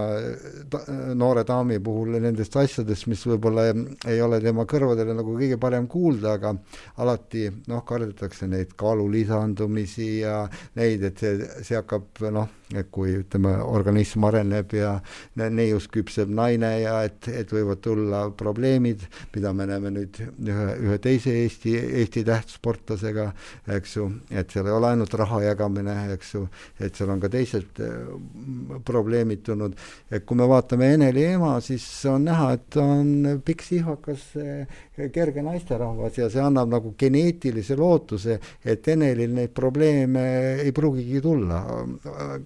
[0.70, 0.80] ta,
[1.14, 6.34] noore daami puhul nendest asjadest, mis võib-olla ei ole tema kõrvadele nagu kõige parem kuulda,
[6.34, 6.56] aga
[6.98, 10.40] alati noh, kardetakse neid kaalu lisandumisi ja
[10.78, 12.50] neid, et see, see hakkab noh,
[12.90, 14.96] kui ütleme, organism areneb ja
[15.38, 20.98] neius küpseb naine ja et, et võivad tulla probleemid, mida me näeme nüüd ühe, ühe
[21.04, 23.30] teise Eesti, Eesti tähtsportlasega,
[23.78, 26.44] eks ju, et seal ei ole ainult raha jagamine, eks ju,
[26.82, 29.76] et seal on ka teised äh, probleemid tulnud.
[30.10, 34.80] et kui me vaatame Eneli ema, siis on näha, et ta on pikk sihvakas äh,
[35.14, 40.26] kerge naisterahvas ja see annab nagu geneetilise lootuse, et Enelil neid probleeme
[40.64, 41.62] ei pruugigi tulla.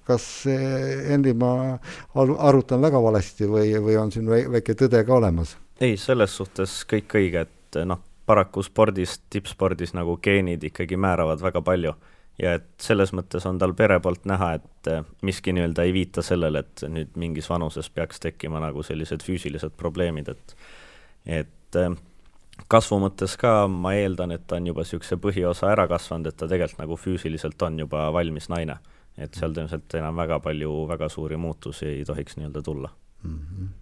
[0.07, 0.27] kas
[1.09, 1.79] Henri, ma
[2.15, 5.57] arutan väga valesti või, või on siin väike tõde ka olemas?
[5.81, 11.63] ei, selles suhtes kõik õige, et noh, paraku spordis, tippspordis nagu geenid ikkagi määravad väga
[11.65, 11.95] palju
[12.41, 14.93] ja et selles mõttes on tal pere poolt näha, et
[15.23, 20.33] miski nii-öelda ei viita sellele, et nüüd mingis vanuses peaks tekkima nagu sellised füüsilised probleemid,
[20.33, 20.57] et
[21.43, 21.79] et
[22.73, 26.49] kasvu mõttes ka ma eeldan, et ta on juba niisuguse põhiosa ära kasvanud, et ta
[26.49, 28.79] tegelikult nagu füüsiliselt on juba valmis naine.
[29.17, 32.89] et sealt ilmselt enam väga palju väga suuri muutusi ei tohiks nii-öelda tulla
[33.23, 33.39] mm.
[33.39, 33.82] -hmm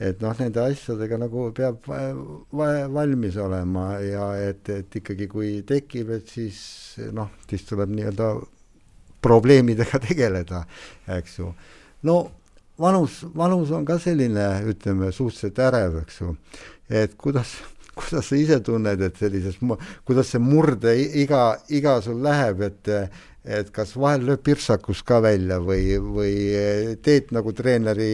[0.00, 6.10] et noh, nende asjadega nagu peab va valmis olema ja et, et ikkagi kui tekib,
[6.16, 6.58] et siis
[7.14, 8.30] noh, siis tuleb nii-öelda
[9.24, 10.64] probleemidega tegeleda,
[11.18, 11.52] eks ju.
[12.08, 12.16] no
[12.80, 16.34] vanus, vanus on ka selline, ütleme, suhteliselt ärev, eks ju,
[16.90, 17.60] et kuidas
[17.94, 19.60] kuidas sa ise tunned, et sellises,
[20.06, 22.90] kuidas see murde iga, iga sul läheb, et
[23.44, 26.34] et kas vahel lööb pirtsakus ka välja või, või
[27.04, 28.12] teed nagu treeneri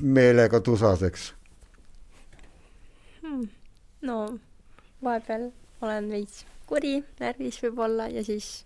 [0.00, 1.30] meelega tusaseks
[3.22, 3.46] hmm.?
[4.04, 4.18] no
[5.04, 5.48] vahepeal
[5.84, 8.64] olen veits kuri, närvis võib-olla ja siis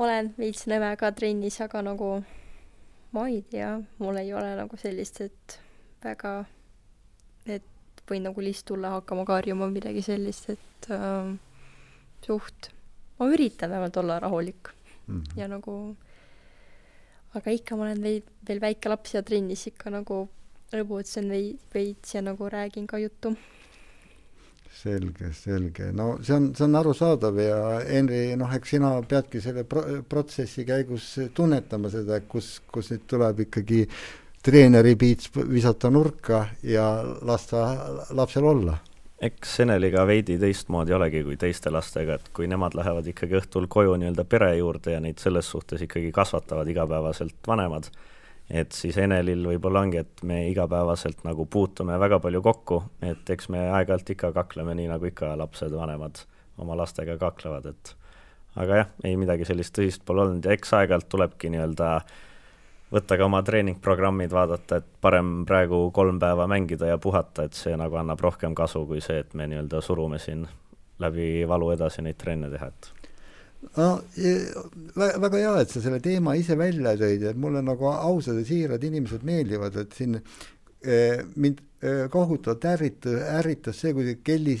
[0.00, 2.14] olen veits nõme ka trennis, aga nagu
[3.12, 5.58] ma ei tea, mul ei ole nagu sellist, et
[6.04, 6.34] väga,
[7.46, 11.34] et võin nagu lihtsalt tulla hakkama karjuma midagi sellist, et äh,
[12.24, 12.72] suht,
[13.22, 14.68] ma üritan vähemalt olla rahulik
[15.06, 15.38] mm -hmm.
[15.40, 15.96] ja nagu,
[17.34, 20.28] aga ikka ma olen veid, veel väike laps ja trennis ikka nagu
[20.72, 23.36] rõbutsen veid, veits ja nagu räägin ka juttu
[24.72, 29.64] selge, selge, no see on, see on arusaadav ja Henri, noh, eks sina peadki selle
[29.68, 33.82] pro-, protsessi käigus tunnetama seda, kus, kus nüüd tuleb ikkagi
[34.42, 36.86] treeneri piits visata nurka ja
[37.22, 37.66] lasta
[38.16, 38.78] lapsel olla.
[39.22, 43.94] Eks Eneliga veidi teistmoodi olegi kui teiste lastega, et kui nemad lähevad ikkagi õhtul koju
[44.00, 47.86] nii-öelda pere juurde ja neid selles suhtes ikkagi kasvatavad igapäevaselt vanemad,
[48.50, 52.82] et siis Enelil võib-olla ongi, et me igapäevaselt nagu puutume väga palju kokku,
[53.12, 56.24] et eks me aeg-ajalt ikka kakleme, nii nagu ikka lapsed, vanemad
[56.58, 57.94] oma lastega kaklevad, et
[58.58, 62.20] aga jah, ei midagi sellist tõsist pole olnud ja eks aeg-ajalt tulebki nii-öelda äh,
[62.92, 67.76] võtta ka oma treeningprogrammid, vaadata, et parem praegu kolm päeva mängida ja puhata, et see
[67.80, 70.44] nagu annab rohkem kasu kui see, et me nii-öelda surume siin
[71.02, 72.90] läbi valu edasi neid treene teha, et
[73.78, 73.88] no
[74.96, 78.46] väga, väga hea, et sa selle teema ise välja tõid, et mulle nagu ausad ja
[78.46, 80.18] siirad inimesed meeldivad, et siin
[81.36, 84.52] mind Äh, kohutavalt ärritas, ärritas see, kui Kelly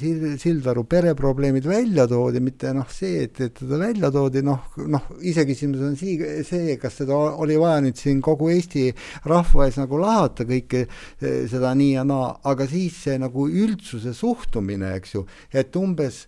[0.42, 5.84] Sildaru pereprobleemid välja toodi, mitte noh, see, et, et teda välja toodi, noh, noh, iseküsimus
[5.86, 8.88] on sii-, see, kas seda oli vaja nüüd siin kogu Eesti
[9.30, 10.82] rahva ees nagu lahata kõike
[11.22, 15.22] seda nii ja naa, aga siis see nagu üldsuse suhtumine, eks ju,
[15.54, 16.24] et umbes,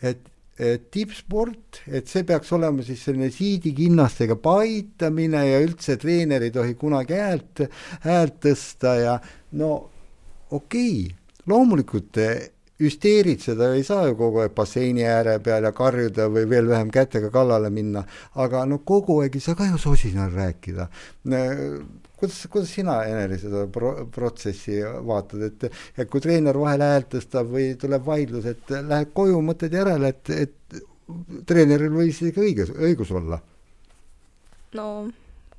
[0.00, 6.76] et tippsport, et see peaks olema siis selline siidikinnastega paitamine ja üldse treener ei tohi
[6.78, 7.64] kunagi häält,
[8.06, 9.18] häält tõsta ja
[9.58, 9.72] no
[10.54, 11.16] okei okay,,
[11.50, 12.22] loomulikult
[12.80, 17.30] hüsteeritseda ei saa ju kogu aeg basseini ääre peal ja karjuda või veel vähem kätega
[17.34, 20.88] kallale minna, aga no kogu aeg ei saa ka ju sosinal rääkida.
[22.24, 25.66] Kuidas, kuidas sina, Eneli, seda pro-, protsessi vaatad, et,
[25.98, 30.30] et kui treener vahel häält tõstab või tuleb vaidlus, et lähed koju, mõtled järele, et,
[30.30, 30.78] et
[31.48, 33.40] treeneril võis ikka õigus, õigus olla?
[34.74, 34.86] no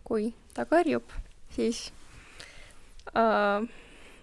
[0.03, 1.13] kui ta karjub,
[1.55, 1.85] siis
[3.15, 3.61] äh,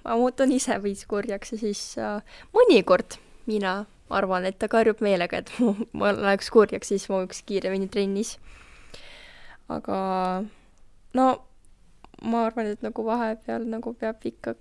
[0.05, 5.41] ma muutun ise veits kurjaks ja siis äh, mõnikord mina arvan, et ta karjub meelega,
[5.41, 8.37] et mu, ma läheks kurjaks, siis ma oleks kiiremini trennis.
[9.73, 9.97] aga
[11.17, 11.27] no
[12.23, 14.55] ma arvan, et nagu vahepeal nagu peab ikka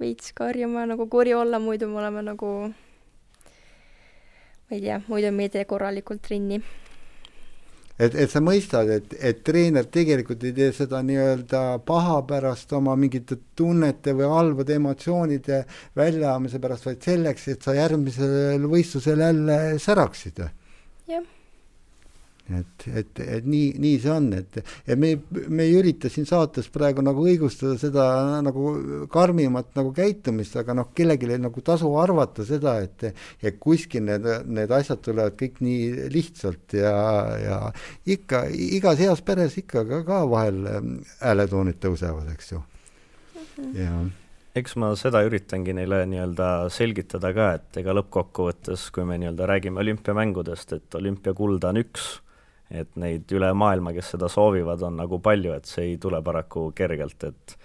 [0.00, 2.50] veits karjuma, nagu kuri olla, muidu me oleme nagu
[4.64, 6.60] ma ei tea, muidu me ei tee korralikult trenni
[7.98, 12.96] et, et sa mõistad, et, et treener tegelikult ei tee seda nii-öelda paha pärast oma
[12.98, 15.62] mingite tunnete või halbade emotsioonide
[15.96, 20.42] väljaamise pärast, vaid selleks, et sa järgmisel võistlusel jälle säraksid.
[21.08, 21.22] jah
[22.52, 25.14] et, et, et nii, nii see on, et, et me,
[25.48, 28.04] me ei ürita siin saates praegu nagu õigustada seda
[28.44, 28.74] nagu
[29.12, 33.06] karmimat nagu käitumist, aga noh, kellelgi ei nagu tasu arvata seda, et,
[33.40, 36.96] et kuskil need, need asjad tulevad kõik nii lihtsalt ja,
[37.40, 37.60] ja
[38.16, 43.48] ikka, igas heas peres ikka ka, ka vahel ähm, hääletoonid tõusevad, eks ju mm.
[43.56, 43.72] -hmm.
[43.80, 43.94] ja
[44.60, 49.80] eks ma seda üritangi neile nii-öelda selgitada ka, et ega lõppkokkuvõttes, kui me nii-öelda räägime
[49.82, 52.12] olümpiamängudest, et olümpiakulda on üks
[52.74, 56.70] et neid üle maailma, kes seda soovivad, on nagu palju, et see ei tule paraku
[56.76, 57.56] kergelt, et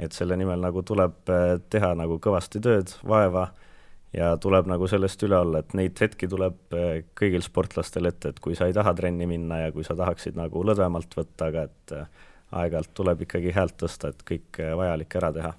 [0.00, 3.50] et selle nimel nagu tuleb äh, teha nagu kõvasti tööd, vaeva
[4.16, 8.40] ja tuleb nagu sellest üle olla, et neid hetki tuleb äh, kõigil sportlastel ette, et
[8.40, 11.96] kui sa ei taha trenni minna ja kui sa tahaksid nagu lõdvemalt võtta, aga et
[11.96, 12.28] äh,
[12.62, 15.52] aeg-ajalt tuleb ikkagi häält tõsta, et kõik vajalik ära teha.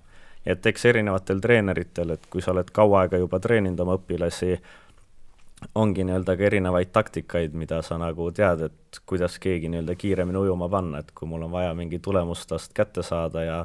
[0.45, 4.55] et eks erinevatel treeneritel, et kui sa oled kaua aega juba treeninud oma õpilasi,
[5.76, 10.69] ongi nii-öelda ka erinevaid taktikaid, mida sa nagu tead, et kuidas keegi nii-öelda kiiremini ujuma
[10.69, 13.58] panna, et kui mul on vaja mingi tulemus tast kätte saada ja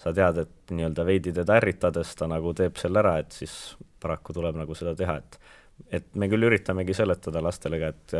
[0.00, 3.56] sa tead, et nii-öelda veidi teda ärritades ta nagu teeb selle ära, et siis
[4.00, 5.40] paraku tuleb nagu seda teha, et
[5.96, 8.14] et me küll üritamegi seletada lastele ka, et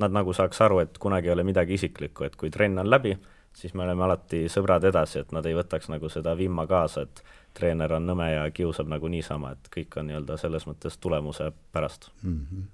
[0.00, 3.12] nad nagu saaks aru, et kunagi ei ole midagi isiklikku, et kui trenn on läbi,
[3.52, 7.22] siis me oleme alati sõbrad edasi, et nad ei võtaks nagu seda vimma kaasa, et
[7.54, 12.10] treener on nõme ja kiusab nagu niisama, et kõik on nii-öelda selles mõttes tulemuse pärast
[12.22, 12.46] mm.
[12.52, 12.70] -hmm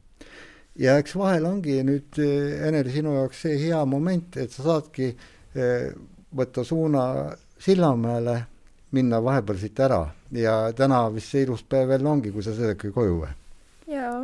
[0.79, 2.21] ja eks vahel ongi nüüd,
[2.69, 5.91] Enel, sinu jaoks see hea moment, et sa saadki eh,
[6.37, 7.03] võtta suuna
[7.59, 8.37] Sillamäele,
[8.95, 12.93] minna vahepeal siit ära ja täna vist see ilus päev jälle ongi, kui sa sõidadki
[12.95, 13.33] koju või?
[13.91, 14.23] jaa,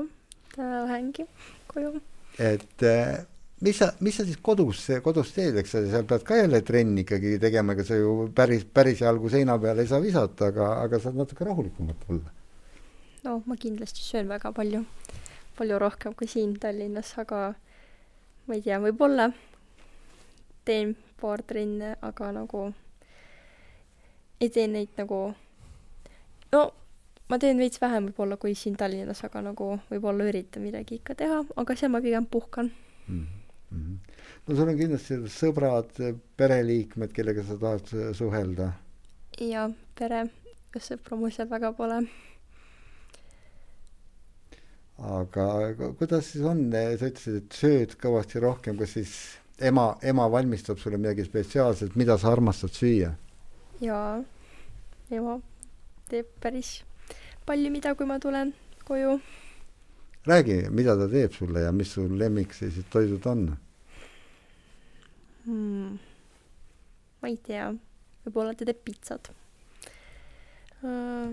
[0.55, 1.27] täna lähengi
[1.73, 2.01] koju.
[2.39, 3.19] et eh,
[3.65, 7.05] mis sa, mis sa siis kodus, kodus teed, eks sa seal pead ka jälle trenni
[7.05, 11.01] ikkagi tegema, ega sa ju päris, päris jalgu seina peale ei saa visata, aga, aga
[11.01, 12.33] saad natuke rahulikumalt olla.
[13.25, 14.85] no ma kindlasti söön väga palju,
[15.57, 17.55] palju rohkem kui siin Tallinnas, aga
[18.47, 19.31] ma ei tea, võib-olla
[20.69, 22.67] teen paar trenne, aga nagu
[24.45, 25.23] ei tee neid nagu,
[26.53, 26.67] no
[27.33, 31.41] ma teen veits vähem võib-olla kui siin Tallinnas, aga nagu võib-olla üritan midagi ikka teha,
[31.57, 32.69] aga seal ma pigem puhkan
[33.09, 33.23] mm.
[33.23, 33.81] -hmm mm.
[33.81, 33.97] -hmm.
[34.47, 35.93] no sul on kindlasti sõbrad,
[36.37, 38.73] pereliikmed, kellega sa tahad suhelda?
[39.41, 40.25] jaa, pere,
[40.79, 42.03] sõpru mul seal väga pole.
[44.99, 45.47] aga
[45.99, 49.15] kuidas siis on, sa ütlesid, et sööd kõvasti rohkem, kas siis
[49.61, 53.15] ema, ema valmistab sulle midagi spetsiaalset, mida sa armastad süüa?
[53.81, 54.23] jaa,
[55.11, 55.41] ema
[56.09, 56.83] teeb päris
[57.47, 58.55] palju mida, kui ma tulen
[58.89, 59.19] koju.
[60.27, 63.43] Räägi, mida ta teeb sulle ja mis sul lemmik sellised toidud on?
[65.45, 65.99] hmm,?
[67.21, 67.69] ma ei tea,
[68.25, 69.31] võib-olla ta teeb pitsat
[70.85, 71.29] uh,.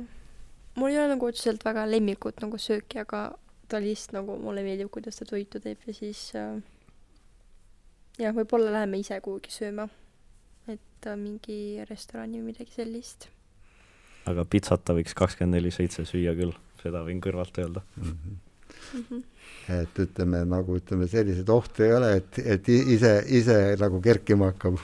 [0.76, 3.30] mul ei ole nagu otseselt väga lemmikut nagu sööki, aga
[3.72, 6.60] ta lihtsalt nagu mulle meeldib, kuidas ta toitu teeb ja siis uh,
[8.20, 9.88] jah, võib-olla läheme ise kuhugi sööma.
[10.68, 13.32] et uh, mingi restorani või midagi sellist.
[14.28, 18.08] aga pitsat ta võiks kakskümmend neli seitse süüa küll, seda võin kõrvalt öelda mm.
[18.08, 18.40] -hmm
[18.94, 19.04] mm.
[19.10, 19.24] -hmm.
[19.82, 24.80] et ütleme nagu ütleme, selliseid ohte ei ole, et, et ise, ise nagu kerkima hakkab.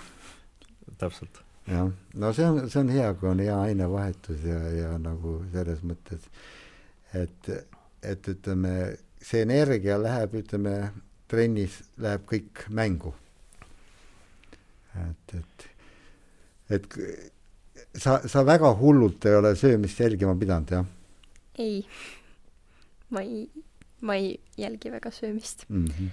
[0.98, 1.42] täpselt.
[1.68, 5.84] jah, no see on, see on hea, kui on hea ainevahetus ja, ja nagu selles
[5.84, 6.30] mõttes,
[7.14, 7.50] et,
[8.02, 10.76] et ütleme, see energia läheb, ütleme,
[11.28, 13.14] trennis läheb kõik mängu.
[14.98, 15.70] et, et,
[16.70, 16.94] et
[17.98, 20.86] sa, sa väga hullult ei ole söömist jälgima pidanud, jah?
[21.58, 21.86] ei,
[23.10, 23.46] ma ei
[24.02, 25.86] ma ei jälgi väga söömist mm.
[25.86, 26.10] -hmm.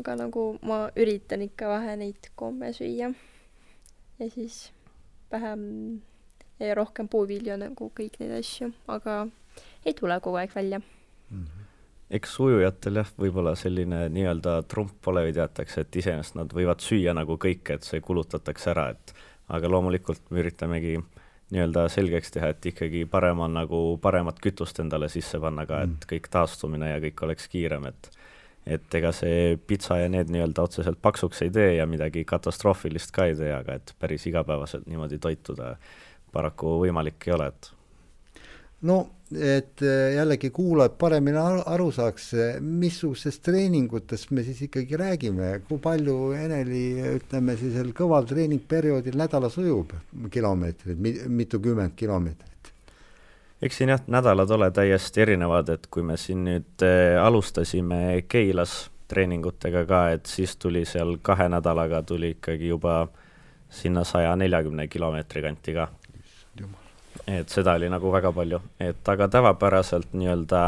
[0.00, 3.12] aga nagu ma üritan ikka vähe neid komme süüa
[4.18, 4.72] ja siis
[5.32, 6.00] vähem
[6.60, 9.26] ja rohkem puuvilju nagu kõik neid asju, aga
[9.84, 11.44] ei tule kogu aeg välja mm.
[11.44, 11.68] -hmm
[12.10, 17.14] eks ujujatel jah, võib-olla selline nii-öelda trump ole või teatakse, et iseenesest nad võivad süüa
[17.16, 19.12] nagu kõike, et see kulutatakse ära, et
[19.52, 20.96] aga loomulikult me üritamegi
[21.54, 25.94] nii-öelda selgeks teha, et ikkagi parem on nagu paremat kütust endale sisse panna ka, et
[25.94, 26.08] mm.
[26.12, 28.10] kõik taastumine ja kõik oleks kiirem, et
[28.68, 33.24] et ega see pitsa ja need nii-öelda otseselt paksuks ei tee ja midagi katastroofilist ka
[33.30, 35.76] ei tee, aga et päris igapäevaselt niimoodi toituda
[36.32, 37.70] paraku võimalik ei ole, et
[38.90, 38.98] no
[39.32, 46.32] et äh, jällegi kuulajad paremini aru saaks, missugustest treeningutest me siis ikkagi räägime, kui palju
[46.38, 46.84] Eneli,
[47.18, 49.92] ütleme siis kõval treeningperioodil nädalas ujub
[50.30, 52.72] kilomeetreid, mitukümmend kilomeetrit?
[53.62, 58.84] eks siin jah, nädalad ole täiesti erinevad, et kui me siin nüüd äh, alustasime Keilas
[59.08, 63.08] treeningutega ka, et siis tuli seal kahe nädalaga tuli ikkagi juba
[63.70, 65.88] sinna saja neljakümne kilomeetri kanti ka
[67.26, 70.62] et seda oli nagu väga palju, et aga tavapäraselt nii-öelda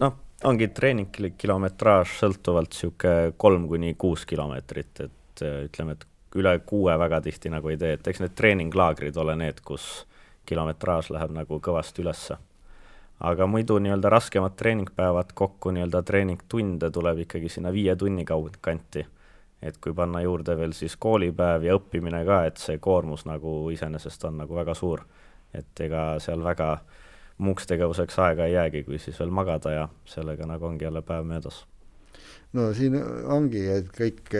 [0.00, 6.98] noh, ongi treening kilometraaž sõltuvalt niisugune kolm kuni kuus kilomeetrit, et ütleme, et üle kuue
[6.98, 10.04] väga tihti nagu ei tee, et eks need treeninglaagrid ole need, kus
[10.46, 12.36] kilometraaž läheb nagu kõvasti ülesse.
[13.20, 19.06] aga muidu nii-öelda raskemad treeningpäevad kokku nii-öelda treeningtunde tuleb ikkagi sinna viie tunni kaug-, kanti
[19.62, 24.24] et kui panna juurde veel siis koolipäev ja õppimine ka, et see koormus nagu iseenesest
[24.28, 25.04] on nagu väga suur.
[25.54, 26.78] et ega seal väga
[27.38, 31.24] muuks tegevuseks aega ei jäägi, kui siis veel magada ja sellega nagu ongi jälle päev
[31.24, 31.66] möödas.
[32.52, 34.34] no siin ongi, et kõik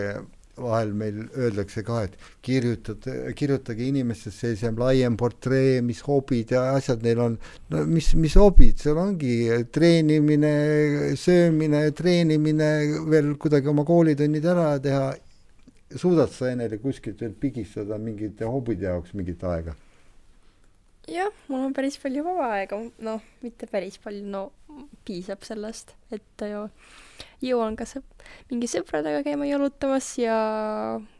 [0.57, 3.05] vahel meil öeldakse ka, et kirjutad,
[3.37, 7.39] kirjutage inimestest sellisem laiem portree, mis hobid ja asjad neil on.
[7.73, 9.37] no mis, mis hobid, seal ongi
[9.73, 10.53] treenimine,
[11.21, 12.71] söömine, treenimine,
[13.11, 15.09] veel kuidagi oma koolitunnid ära teha.
[15.97, 19.77] suudad sa Eneli kuskilt veel pigistada mingite hobide jaoks mingit aega?
[21.07, 24.51] jah, mul on päris palju vaba aega, noh, mitte päris palju, no
[25.07, 26.67] piisab sellest, et ju
[27.45, 30.37] jõuan ka sõp-, mingi sõpradega käima jalutamas ja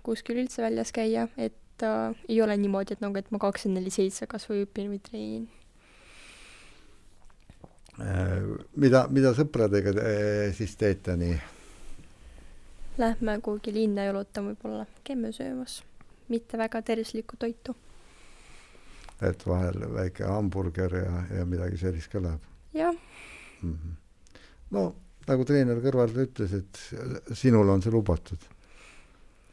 [0.07, 3.93] kuskil üldse väljas käia, et äh, ei ole niimoodi, et nagu, et ma kakskümmend neli
[3.95, 5.49] seitse kas või õpin või treenin
[8.01, 8.47] äh,.
[8.77, 10.15] mida, mida sõpradega te,
[10.57, 11.37] siis teete nii?
[12.99, 15.83] lähme kuhugi linna jalutama võib-olla, käime söömas,
[16.33, 17.77] mitte väga tervislikku toitu.
[19.21, 22.41] et vahel väike hamburger ja, ja midagi sellist ka läheb?
[22.75, 22.95] jah
[23.63, 23.73] mm.
[23.73, 23.93] -hmm.
[24.71, 24.95] no
[25.27, 28.43] nagu treener kõrvalt ütles, et sinul on see lubatud.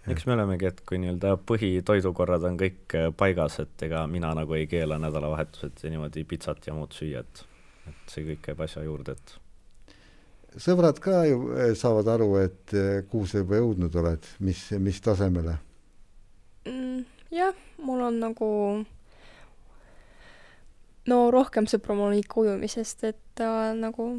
[0.08, 4.58] eks me olemegi, et kui nii-öelda põhitoidukorrad on kõik äh, paigas, et ega mina nagu
[4.58, 7.46] ei keela nädalavahetuseti niimoodi pitsat ja muud süüa, et,
[7.88, 9.38] et see kõik käib asja juurde, et
[10.60, 15.00] sõbrad ka ju eh, saavad aru, et eh, kuhu sa juba jõudnud oled, mis, mis
[15.02, 15.56] tasemele
[16.68, 17.06] mm,?
[17.34, 18.50] jah, mul on nagu
[21.10, 24.12] no rohkem sõpru mul on ikka ujumisest, et äh, nagu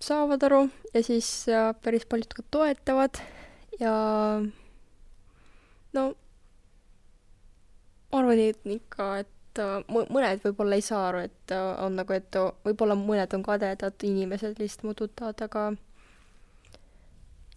[0.00, 3.20] saavad aru ja siis äh, päris paljud ka toetavad
[3.80, 3.94] ja
[5.92, 6.04] no
[8.12, 12.16] ma arvan, et ikka, et äh, mõned võib-olla ei saa aru, et äh, on nagu,
[12.16, 15.66] et võib-olla mõned on kadedad inimesed lihtsalt mudutavad, aga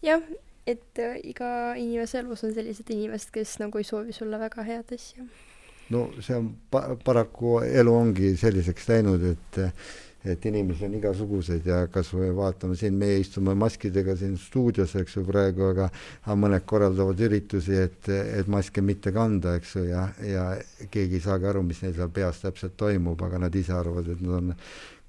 [0.05, 0.23] jah,
[0.69, 5.27] et iga inimese elus on sellised inimesed, kes nagu ei soovi sulle väga head asja.
[5.89, 9.63] no see on pa-, paraku elu ongi selliseks läinud, et
[10.25, 15.15] et inimesi on igasuguseid ja kas või vaatame siin, meie istume maskidega siin stuudios, eks
[15.15, 15.87] ju, praegu, aga
[16.25, 20.45] aga mõned korraldavad üritusi, et, et maske mitte kanda, eks ju, ja, ja
[20.91, 24.25] keegi ei saagi aru, mis neil seal peas täpselt toimub, aga nad ise arvavad, et
[24.25, 24.53] nad on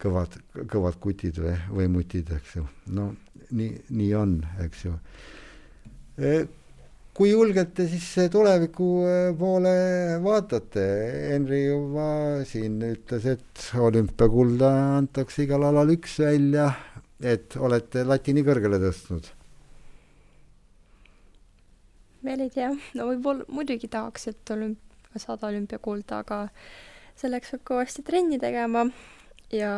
[0.01, 0.39] kõvad,
[0.71, 2.65] kõvad kutid või, või mutid, eks ju.
[2.95, 3.11] no
[3.51, 4.95] nii, nii on, eks ju
[6.23, 6.35] e,
[7.21, 9.73] kui julgelt te siis tuleviku äh, poole
[10.25, 10.85] vaatate?
[11.35, 12.07] Henri juba
[12.49, 16.71] siin ütles, et olümpiakulda antakse igal alal üks välja,
[17.21, 19.29] et olete lati nii kõrgele tõstnud?
[22.25, 26.41] veel ei tea, no võib-olla muidugi tahaks, et olümp-, saada olümpiakulda, aga
[27.21, 28.87] selleks peab kõvasti trenni tegema
[29.53, 29.77] ja,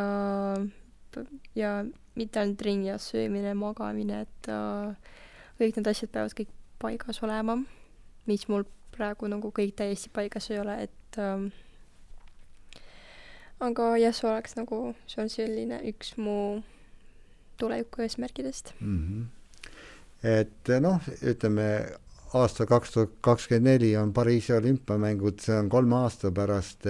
[1.59, 1.75] ja
[2.19, 5.15] mitte ainult trenn ja söömine, magamine, et äh,
[5.59, 6.51] kõik need asjad peavad kõik
[6.83, 7.57] paigas olema,
[8.29, 11.49] mis mul praegu nagu kõik täiesti paigas ei ole, et ähm,
[13.63, 16.37] aga jah, see oleks nagu, see on selline üks mu
[17.57, 18.97] tuleviku eesmärkidest mm.
[18.99, 19.25] -hmm.
[20.37, 21.67] et noh, ütleme
[22.33, 26.87] aasta kaks tuhat kakskümmend neli on Pariisi olümpiamängud, see on kolme aasta pärast,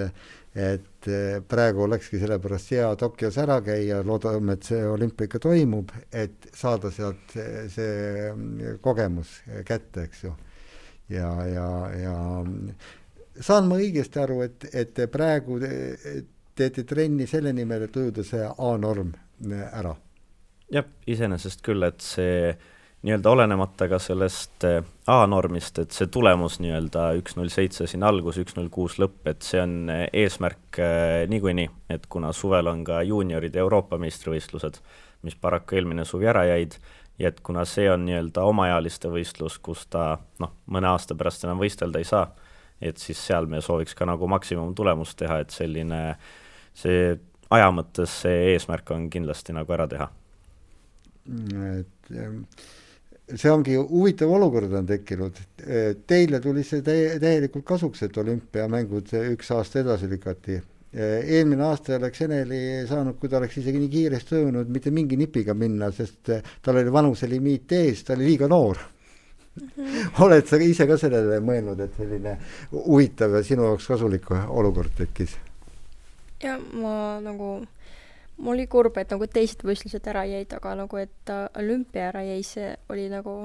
[0.54, 1.08] et
[1.50, 6.92] praegu olekski sellepärast hea Tokyos ära käia, loodame, et see olümpia ikka toimub, et saada
[6.94, 10.36] sealt see, see kogemus kätte, eks ju.
[11.10, 12.16] ja, ja, ja
[13.42, 15.60] saan ma õigesti aru, et, et te praegu
[16.54, 19.14] teete trenni selle nimel, et ujuda see A-norm
[19.50, 19.96] ära?
[20.74, 22.54] jah, iseenesest küll, et see
[23.04, 28.40] nii-öelda olenemata ka sellest eh, A-normist, et see tulemus nii-öelda üks null seitse siin algus,
[28.40, 32.84] üks null kuus lõpp, et see on eh, eesmärk eh, niikuinii, et kuna suvel on
[32.88, 34.80] ka juunioride Euroopa meistrivõistlused,
[35.28, 36.78] mis paraku eelmine suvi ära jäid,
[37.20, 41.60] ja et kuna see on nii-öelda omaealiste võistlus, kus ta noh, mõne aasta pärast enam
[41.60, 42.30] võistelda ei saa,
[42.82, 46.00] et siis seal me sooviks ka nagu maksimumtulemust teha, et selline,
[46.74, 47.18] see
[47.54, 50.08] aja mõttes see eesmärk on kindlasti nagu ära teha.
[51.76, 52.16] et
[53.32, 55.40] see ongi huvitav olukord on tekkinud.
[56.08, 60.62] Teile tuli see täie, täielikult kasuks, et olümpiamängud üks aasta edasi lükati.
[60.94, 62.58] eelmine aasta oleks Eneli
[62.88, 66.30] saanud, kui ta oleks isegi nii kiiresti ujunud, mitte mingi nipiga minna, sest
[66.62, 68.78] tal oli vanuselimiit ees, ta oli liiga noor.
[69.58, 70.22] -hmm.
[70.26, 72.38] oled sa ise ka sellele mõelnud, et selline
[72.72, 75.38] huvitav ja sinu jaoks kasulik olukord tekkis?
[76.44, 77.62] ja ma nagu
[78.38, 82.24] mul oli kurb, et nagu teised võistlused ära jäid, aga nagu, et äh, olümpia ära
[82.26, 83.36] jäi, see oli nagu,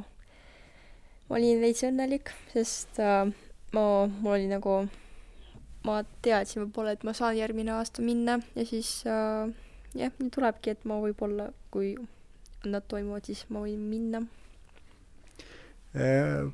[1.29, 3.29] ma olin veits õnnelik, sest äh,
[3.77, 4.81] ma, mul oli nagu,
[5.87, 9.53] ma teadsin võib-olla, et ma saan järgmine aasta minna ja siis äh,
[9.99, 11.95] jah, nii tulebki, et ma võib-olla, kui
[12.67, 14.25] nad toimuvad, siis ma võin minna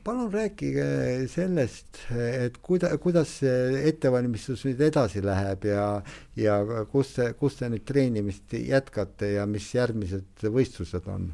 [0.04, 0.84] palun rääkige
[1.26, 5.86] sellest, et kuida-, kuidas see ettevalmistus nüüd edasi läheb ja,
[6.38, 6.60] ja
[6.92, 11.32] kus te, kus te nüüd treenimist jätkate ja mis järgmised võistlused on?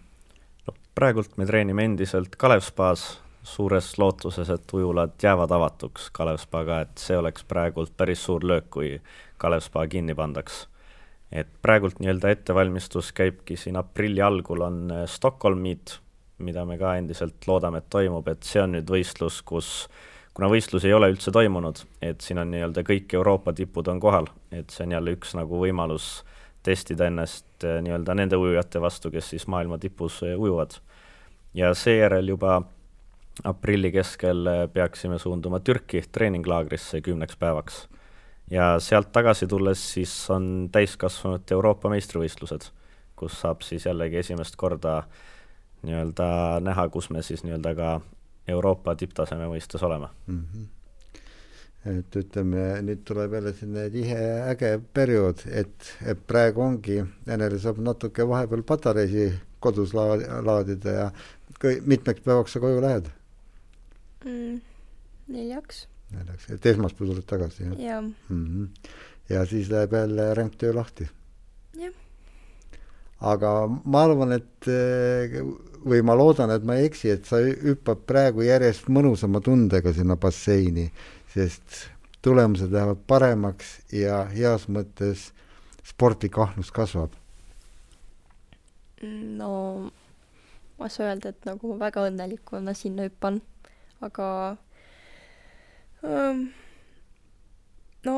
[0.66, 6.82] no praegult me treenime endiselt Kalev spaas, suures lootuses, et ujulad jäävad avatuks Kalev spaga,
[6.88, 8.94] et see oleks praegult päris suur löök, kui
[9.36, 10.66] Kalev spa kinni pandaks.
[11.30, 16.01] et praegult nii-öelda ettevalmistus käibki siin aprilli algul on Stockholm Meet
[16.41, 19.88] mida me ka endiselt loodame, et toimub, et see on nüüd võistlus, kus
[20.34, 24.30] kuna võistlus ei ole üldse toimunud, et siin on nii-öelda kõik Euroopa tipud on kohal,
[24.55, 26.20] et see on jälle üks nagu võimalus
[26.66, 30.78] testida ennast eh, nii-öelda nende ujujate vastu, kes siis maailma tipus eh, ujuvad.
[31.55, 32.61] ja seejärel juba
[33.45, 37.88] aprilli keskel eh, peaksime suunduma Türki treeninglaagrisse kümneks päevaks.
[38.51, 42.70] ja sealt tagasi tulles siis on täiskasvanute Euroopa meistrivõistlused,
[43.16, 45.05] kus saab siis jällegi esimest korda äh,
[45.83, 47.95] nii-öelda näha, kus me siis nii-öelda ka
[48.49, 50.45] Euroopa tipptaseme mõistes oleme mm.
[50.45, 50.68] -hmm
[51.87, 57.78] et ütleme, nüüd tuleb jälle selline tihe äge periood, et, et praegu ongi, Enel saab
[57.81, 61.07] natuke vahepeal patareisid kodus laad, laadida ja
[61.61, 63.09] kõi-, mitmeks päevaks sa koju lähed
[64.24, 64.61] mm,?
[65.33, 65.87] neljaks.
[66.12, 67.81] neljaks, et esmaspäev tuled tagasi, jah?
[67.81, 68.45] jah mm.
[68.45, 68.93] -hmm.
[69.33, 71.09] ja siis läheb jälle ränktöö lahti?
[71.81, 71.95] jah.
[73.20, 73.55] aga
[73.85, 74.68] ma arvan, et
[75.85, 80.16] või ma loodan, et ma ei eksi, et sa hüppad praegu järjest mõnusama tundega sinna
[80.20, 80.91] basseini,
[81.33, 81.87] sest
[82.24, 85.31] tulemused lähevad paremaks ja heas mõttes
[85.87, 87.16] sportlik ahnus kasvab.
[89.03, 89.53] no
[90.78, 93.41] ma ei saa öelda, et nagu väga õnnelik, kui ma sinna hüppan,
[94.05, 94.26] aga
[96.05, 96.51] ähm,
[98.05, 98.16] no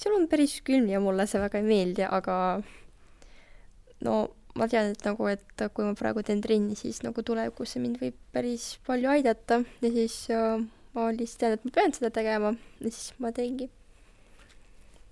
[0.00, 2.36] seal on päris külm ja mulle see väga ei meeldi, aga
[4.04, 4.16] no
[4.58, 8.00] ma tean, et nagu, et kui ma praegu teen trenni, siis nagu tulevikus see mind
[8.02, 9.60] võib päris palju aidata.
[9.82, 10.62] Ja siis äh,
[10.96, 12.54] ma lihtsalt tean, et ma pean seda tegema.
[12.80, 13.70] Ja siis ma teengi.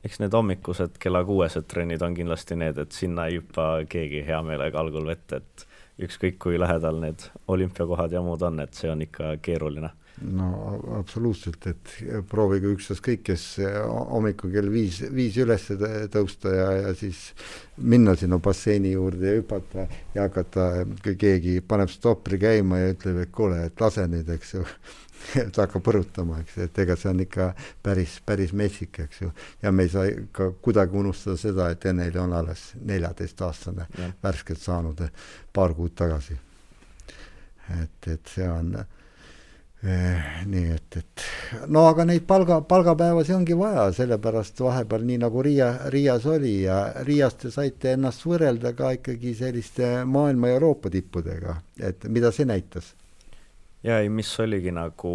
[0.07, 4.39] eks need hommikused kella kuuesed trennid on kindlasti need, et sinna ei hüppa keegi hea
[4.47, 5.65] meelega algul vette, et
[6.07, 9.91] ükskõik kui lähedal need olümpiakohad ja muud on, et see on ikka keeruline
[10.23, 10.49] no
[10.99, 11.93] absoluutselt, et
[12.31, 13.45] proovige ükstaskõik, kes
[13.87, 15.67] hommikul kell viis, viis üles
[16.13, 17.33] tõusta ja, ja siis
[17.79, 20.71] minna sinna basseini juurde ja hüpata ja hakata,
[21.05, 24.65] kui keegi paneb stopri käima ja ütleb, et kuule, et lase nüüd, eks ju
[25.55, 27.49] ta hakkab põrutama, eks, et ega see on ikka
[27.85, 29.31] päris, päris metsik, eks ju.
[29.63, 33.89] ja me ei saa ka kuidagi unustada seda, et Eneli on alles neljateistaastane,
[34.23, 35.03] värskelt saanud
[35.53, 36.39] paar kuud tagasi.
[37.83, 38.73] et, et see on
[39.83, 41.25] nii et, et
[41.71, 46.81] no aga neid palga, palgapäevasi ongi vaja, sellepärast vahepeal nii nagu Riia, Riias oli ja
[47.07, 52.49] Riias te saite ennast võrrelda ka ikkagi selliste maailma ja Euroopa tippudega, et mida see
[52.51, 52.91] näitas?
[53.87, 55.15] ja ei, mis oligi nagu,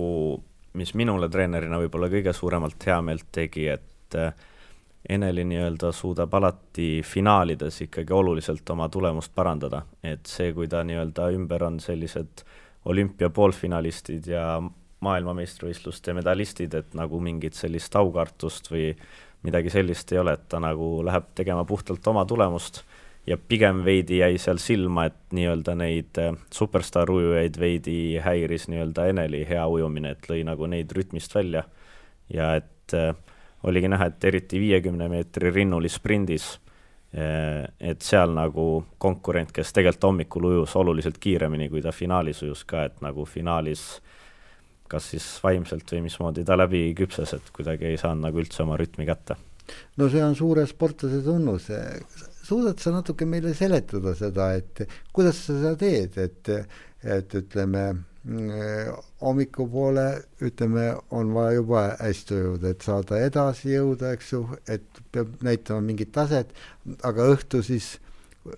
[0.80, 4.50] mis minule treenerina võib-olla kõige suuremalt heameelt tegi, et eh,
[5.04, 11.26] Eneli nii-öelda suudab alati finaalides ikkagi oluliselt oma tulemust parandada, et see, kui ta nii-öelda
[11.36, 12.46] ümber on sellised
[12.86, 14.62] olümpia poolfinalistid ja
[15.04, 18.92] maailmameistrivõistluste medalistid, et nagu mingit sellist aukartust või
[19.44, 22.84] midagi sellist ei ole, et ta nagu läheb tegema puhtalt oma tulemust
[23.28, 29.08] ja pigem veidi jäi seal silma, et nii-öelda neid äh, superstaar ujujaid veidi häiris nii-öelda
[29.12, 31.64] Eneli hea ujumine, et lõi nagu neid rütmist välja.
[32.30, 33.16] ja et äh,
[33.64, 36.58] oligi näha, et eriti viiekümne meetri rinnuli sprindis
[37.14, 42.88] et seal nagu konkurent, kes tegelikult hommikul ujus oluliselt kiiremini, kui ta finaalis ujus ka,
[42.90, 43.84] et nagu finaalis
[44.94, 48.78] kas siis vaimselt või mismoodi ta läbi küpses, et kuidagi ei saanud nagu üldse oma
[48.80, 49.38] rütmi kätte.
[49.98, 51.70] no see on suure sportlase tunnus,
[52.44, 54.84] suudad sa natuke meile seletada seda, et
[55.14, 56.52] kuidas sa seda teed, et,
[57.04, 57.86] et ütleme
[59.22, 60.06] hommikupoole
[60.42, 65.84] ütleme, on vaja juba hästi jõuda, et saada edasi jõuda, eks ju, et peab näitama
[65.84, 66.54] mingit taset,
[67.04, 67.98] aga õhtu siis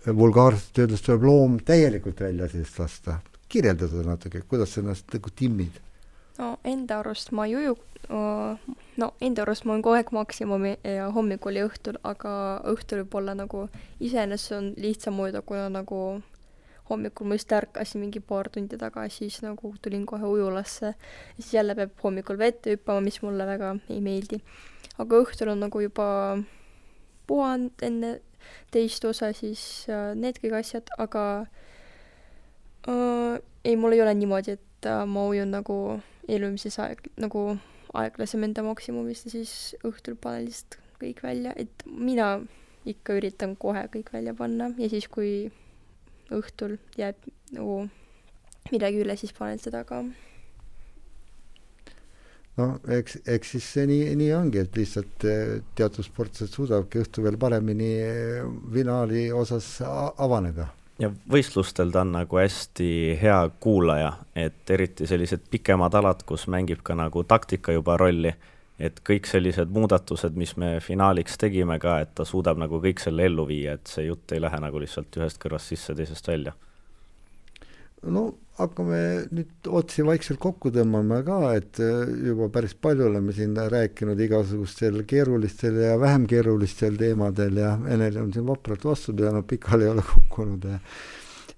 [0.05, 3.19] vulgaarselt öeldes tuleb loom täielikult välja seest lasta.
[3.49, 5.81] kirjelda seda natuke, kuidas sa ennast nagu timmid?
[6.37, 7.75] no enda arust ma ei uju,
[8.97, 13.35] no enda arust ma olen kogu aeg maksimumi ja hommikul ja õhtul, aga õhtul võib-olla
[13.37, 13.67] nagu
[13.99, 15.99] iseenesest on lihtsam ujuda, kuna nagu
[16.89, 20.95] hommikul ma just ärkasin mingi paar tundi tagasi, siis nagu tulin kohe ujulasse ja
[21.39, 24.41] siis jälle peab hommikul vette hüppama, mis mulle väga ei meeldi.
[24.97, 26.07] aga õhtul on nagu juba
[27.27, 28.19] puhanud enne
[28.71, 31.23] teist osa, siis äh, need kõik asjad, aga
[32.87, 35.77] äh, ei, mul ei ole niimoodi, et äh, ma ujun nagu
[36.29, 37.55] eelmises aeg, nagu
[37.95, 42.37] aeglasem enda maksimumist ja siis õhtul panen lihtsalt kõik välja, et mina
[42.85, 45.49] ikka üritan kohe kõik välja panna ja siis, kui
[46.33, 47.85] õhtul jääb nagu
[48.71, 50.01] midagi üle, siis panen seda ka.
[52.57, 57.27] no eks, eks siis see nii, nii ongi, et lihtsalt eh, teatud sportlased suudavadki õhtul
[57.27, 58.41] veel paremini eh,
[58.73, 60.69] finaali osas avaneda
[60.99, 62.89] ja võistlustel ta on nagu hästi
[63.21, 68.31] hea kuulaja, et eriti sellised pikemad alad, kus mängib ka nagu taktika juba rolli
[68.79, 73.27] et kõik sellised muudatused, mis me finaaliks tegime ka, et ta suudab nagu kõik selle
[73.29, 76.55] ellu viia, et see jutt ei lähe nagu lihtsalt ühest kõrvast sisse, teisest välja.
[78.05, 78.27] no
[78.59, 78.99] hakkame
[79.33, 85.01] nüüd otsi vaikselt kokku tõmbama ka, et äh, juba päris palju oleme siin rääkinud igasugustel
[85.07, 90.05] keerulistel ja vähem keerulistel teemadel ja Enel on siin vapralt vastu pidanud, pikali ei ole
[90.07, 90.79] kukkunud ja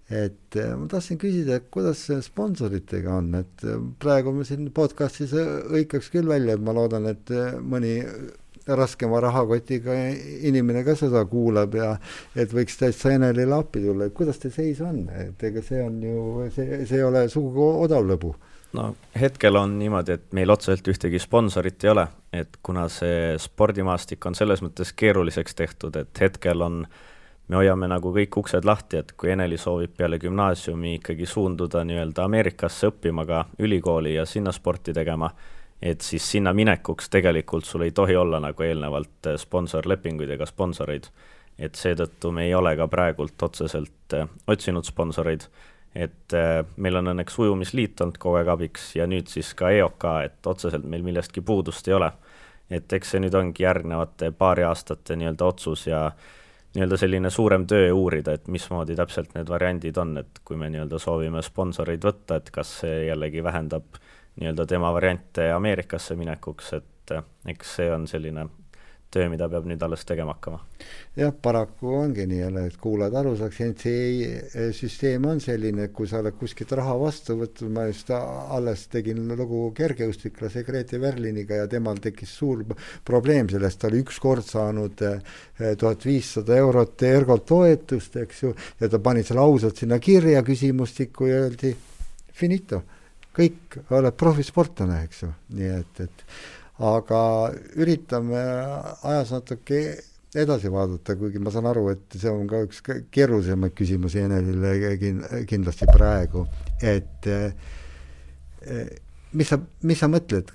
[0.10, 6.12] et äh, ma tahtsin küsida, kuidas sponsoritega on, et äh, praegu me siin podcast'is hõikaks
[6.14, 8.00] küll välja, et ma loodan, et äh, mõni
[8.68, 9.94] raskema rahakotiga
[10.48, 11.94] inimene ka seda kuulab ja
[12.36, 16.02] et võiks täitsa Enelile appi tulla, et kuidas teil seis on, et ega see on
[16.04, 16.24] ju,
[16.56, 18.34] see, see ei ole sugugi odav lõbu.
[18.76, 24.26] No hetkel on niimoodi, et meil otseselt ühtegi sponsorit ei ole, et kuna see spordimaastik
[24.28, 26.82] on selles mõttes keeruliseks tehtud, et hetkel on,
[27.48, 32.26] me hoiame nagu kõik uksed lahti, et kui Eneli soovib peale gümnaasiumi ikkagi suunduda nii-öelda
[32.28, 35.30] Ameerikasse õppima ka ülikooli ja sinna sporti tegema,
[35.82, 41.10] et siis sinna minekuks tegelikult sul ei tohi olla nagu eelnevalt äh, sponsorlepinguid ega sponsoreid.
[41.58, 45.48] et seetõttu me ei ole ka praegult otseselt äh, otsinud sponsoreid,
[45.96, 50.06] et äh, meil on õnneks ujumisliit olnud kogu aeg abiks ja nüüd siis ka EOK,
[50.26, 52.12] et otseselt meil millestki puudust ei ole.
[52.70, 56.12] et eks see nüüd ongi järgnevate paari aastate nii-öelda otsus ja
[56.78, 61.00] nii-öelda selline suurem töö uurida, et mismoodi täpselt need variandid on, et kui me nii-öelda
[61.02, 63.98] soovime sponsoreid võtta, et kas see jällegi vähendab
[64.38, 68.46] nii-öelda tema variante Ameerikasse minekuks, et eh, eks see on selline
[69.12, 70.60] töö, mida peab nüüd alles tegema hakkama.
[71.18, 76.10] jah, paraku ongi nii jälle, et kuulajad aru saaks, NCAA süsteem on selline, et kui
[76.10, 81.70] sa oled kuskilt raha vastu võtnud, ma just alles tegin lugu kergejõustiklase Grete Verliniga ja
[81.72, 82.66] temal tekkis suur
[83.08, 85.40] probleem sellest, ta oli ükskord saanud eh,
[85.80, 91.32] tuhat viissada eurot Ergolt toetust, eks ju, ja ta pani selle ausalt sinna kirja küsimustikku
[91.32, 91.74] ja öeldi
[92.38, 92.84] finito.
[93.38, 96.24] Kõik oled profisportlane, eks ju, nii et, et
[96.78, 97.22] aga
[97.80, 98.44] üritame
[99.08, 99.82] ajas natuke
[100.38, 104.76] edasi vaadata, kuigi ma saan aru, et see on ka üks keerulisemaid küsimusi Enelile
[105.50, 106.44] kindlasti praegu,
[106.84, 108.92] et eh,
[109.34, 110.52] mis sa, mis sa mõtled,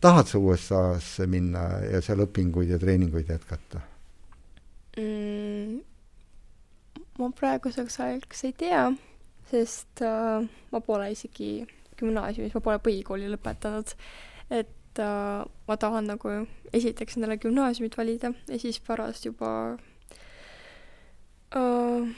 [0.00, 3.82] tahad sa USA-sse minna ja seal õpinguid ja treeninguid jätkata
[4.96, 5.82] mm,?
[7.16, 8.82] ma praeguseks ajaks ei tea,
[9.50, 11.64] sest uh, ma pole isegi
[11.96, 13.94] gümnaasiumis, ma pole põhikooli lõpetanud.
[14.52, 16.32] et äh, ma tahan nagu
[16.72, 19.50] esiteks endale gümnaasiumit valida ja siis pärast juba
[21.56, 22.14] äh,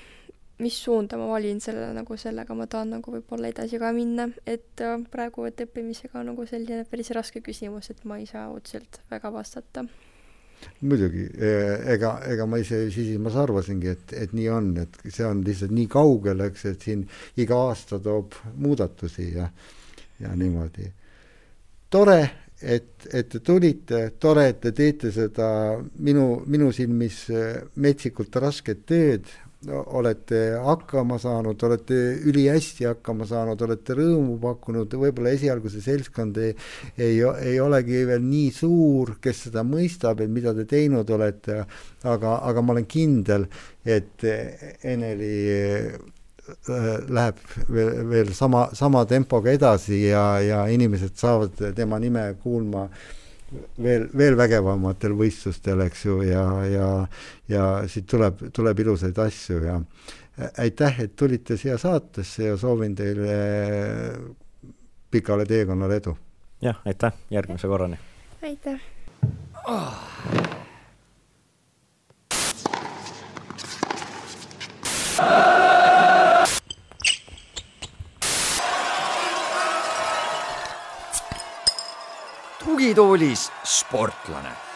[0.58, 4.82] mis suunda ma valin selle, nagu sellega ma tahan nagu võib-olla edasi ka minna, et
[4.82, 9.00] äh, praegu, et õppimisega on nagu selline päris raske küsimus, et ma ei saa otseselt
[9.10, 9.86] väga vastata.
[10.82, 11.24] Muidugi,
[11.94, 15.86] ega, ega ma ise sisimas arvasingi, et, et nii on, et see on lihtsalt nii
[15.90, 17.04] kaugel, eks, et siin
[17.38, 19.46] iga aasta toob muudatusi ja,
[20.18, 20.90] ja niimoodi.
[21.90, 22.18] tore,
[22.62, 25.48] et, et te tulite, tore, et te teete seda
[26.02, 27.26] minu, minu silmis
[27.78, 29.28] metsikult rasket tööd,
[29.66, 31.94] olete hakkama saanud, olete
[32.30, 36.52] ülihästi hakkama saanud, olete rõõmu pakkunud, võib-olla esialgu see seltskond ei,
[36.96, 41.64] ei, ei olegi veel nii suur, kes seda mõistab, et mida te teinud olete,
[42.04, 43.48] aga, aga ma olen kindel,
[43.82, 44.22] et
[44.86, 45.34] Eneli
[47.08, 52.86] läheb veel, veel sama, sama tempoga edasi ja, ja inimesed saavad tema nime kuulma
[53.82, 56.88] veel, veel vägevamatel võistlustel, eks ju, ja, ja,
[57.48, 59.80] ja siit tuleb, tuleb ilusaid asju ja
[60.58, 63.38] aitäh, et tulite siia saatesse ja soovin teile
[65.10, 66.16] pikale teekonnale edu.
[66.62, 67.98] jah, aitäh, järgmise korrani.
[68.42, 68.80] aitäh
[69.66, 70.08] oh..
[82.68, 84.67] Tugitoolis sportlane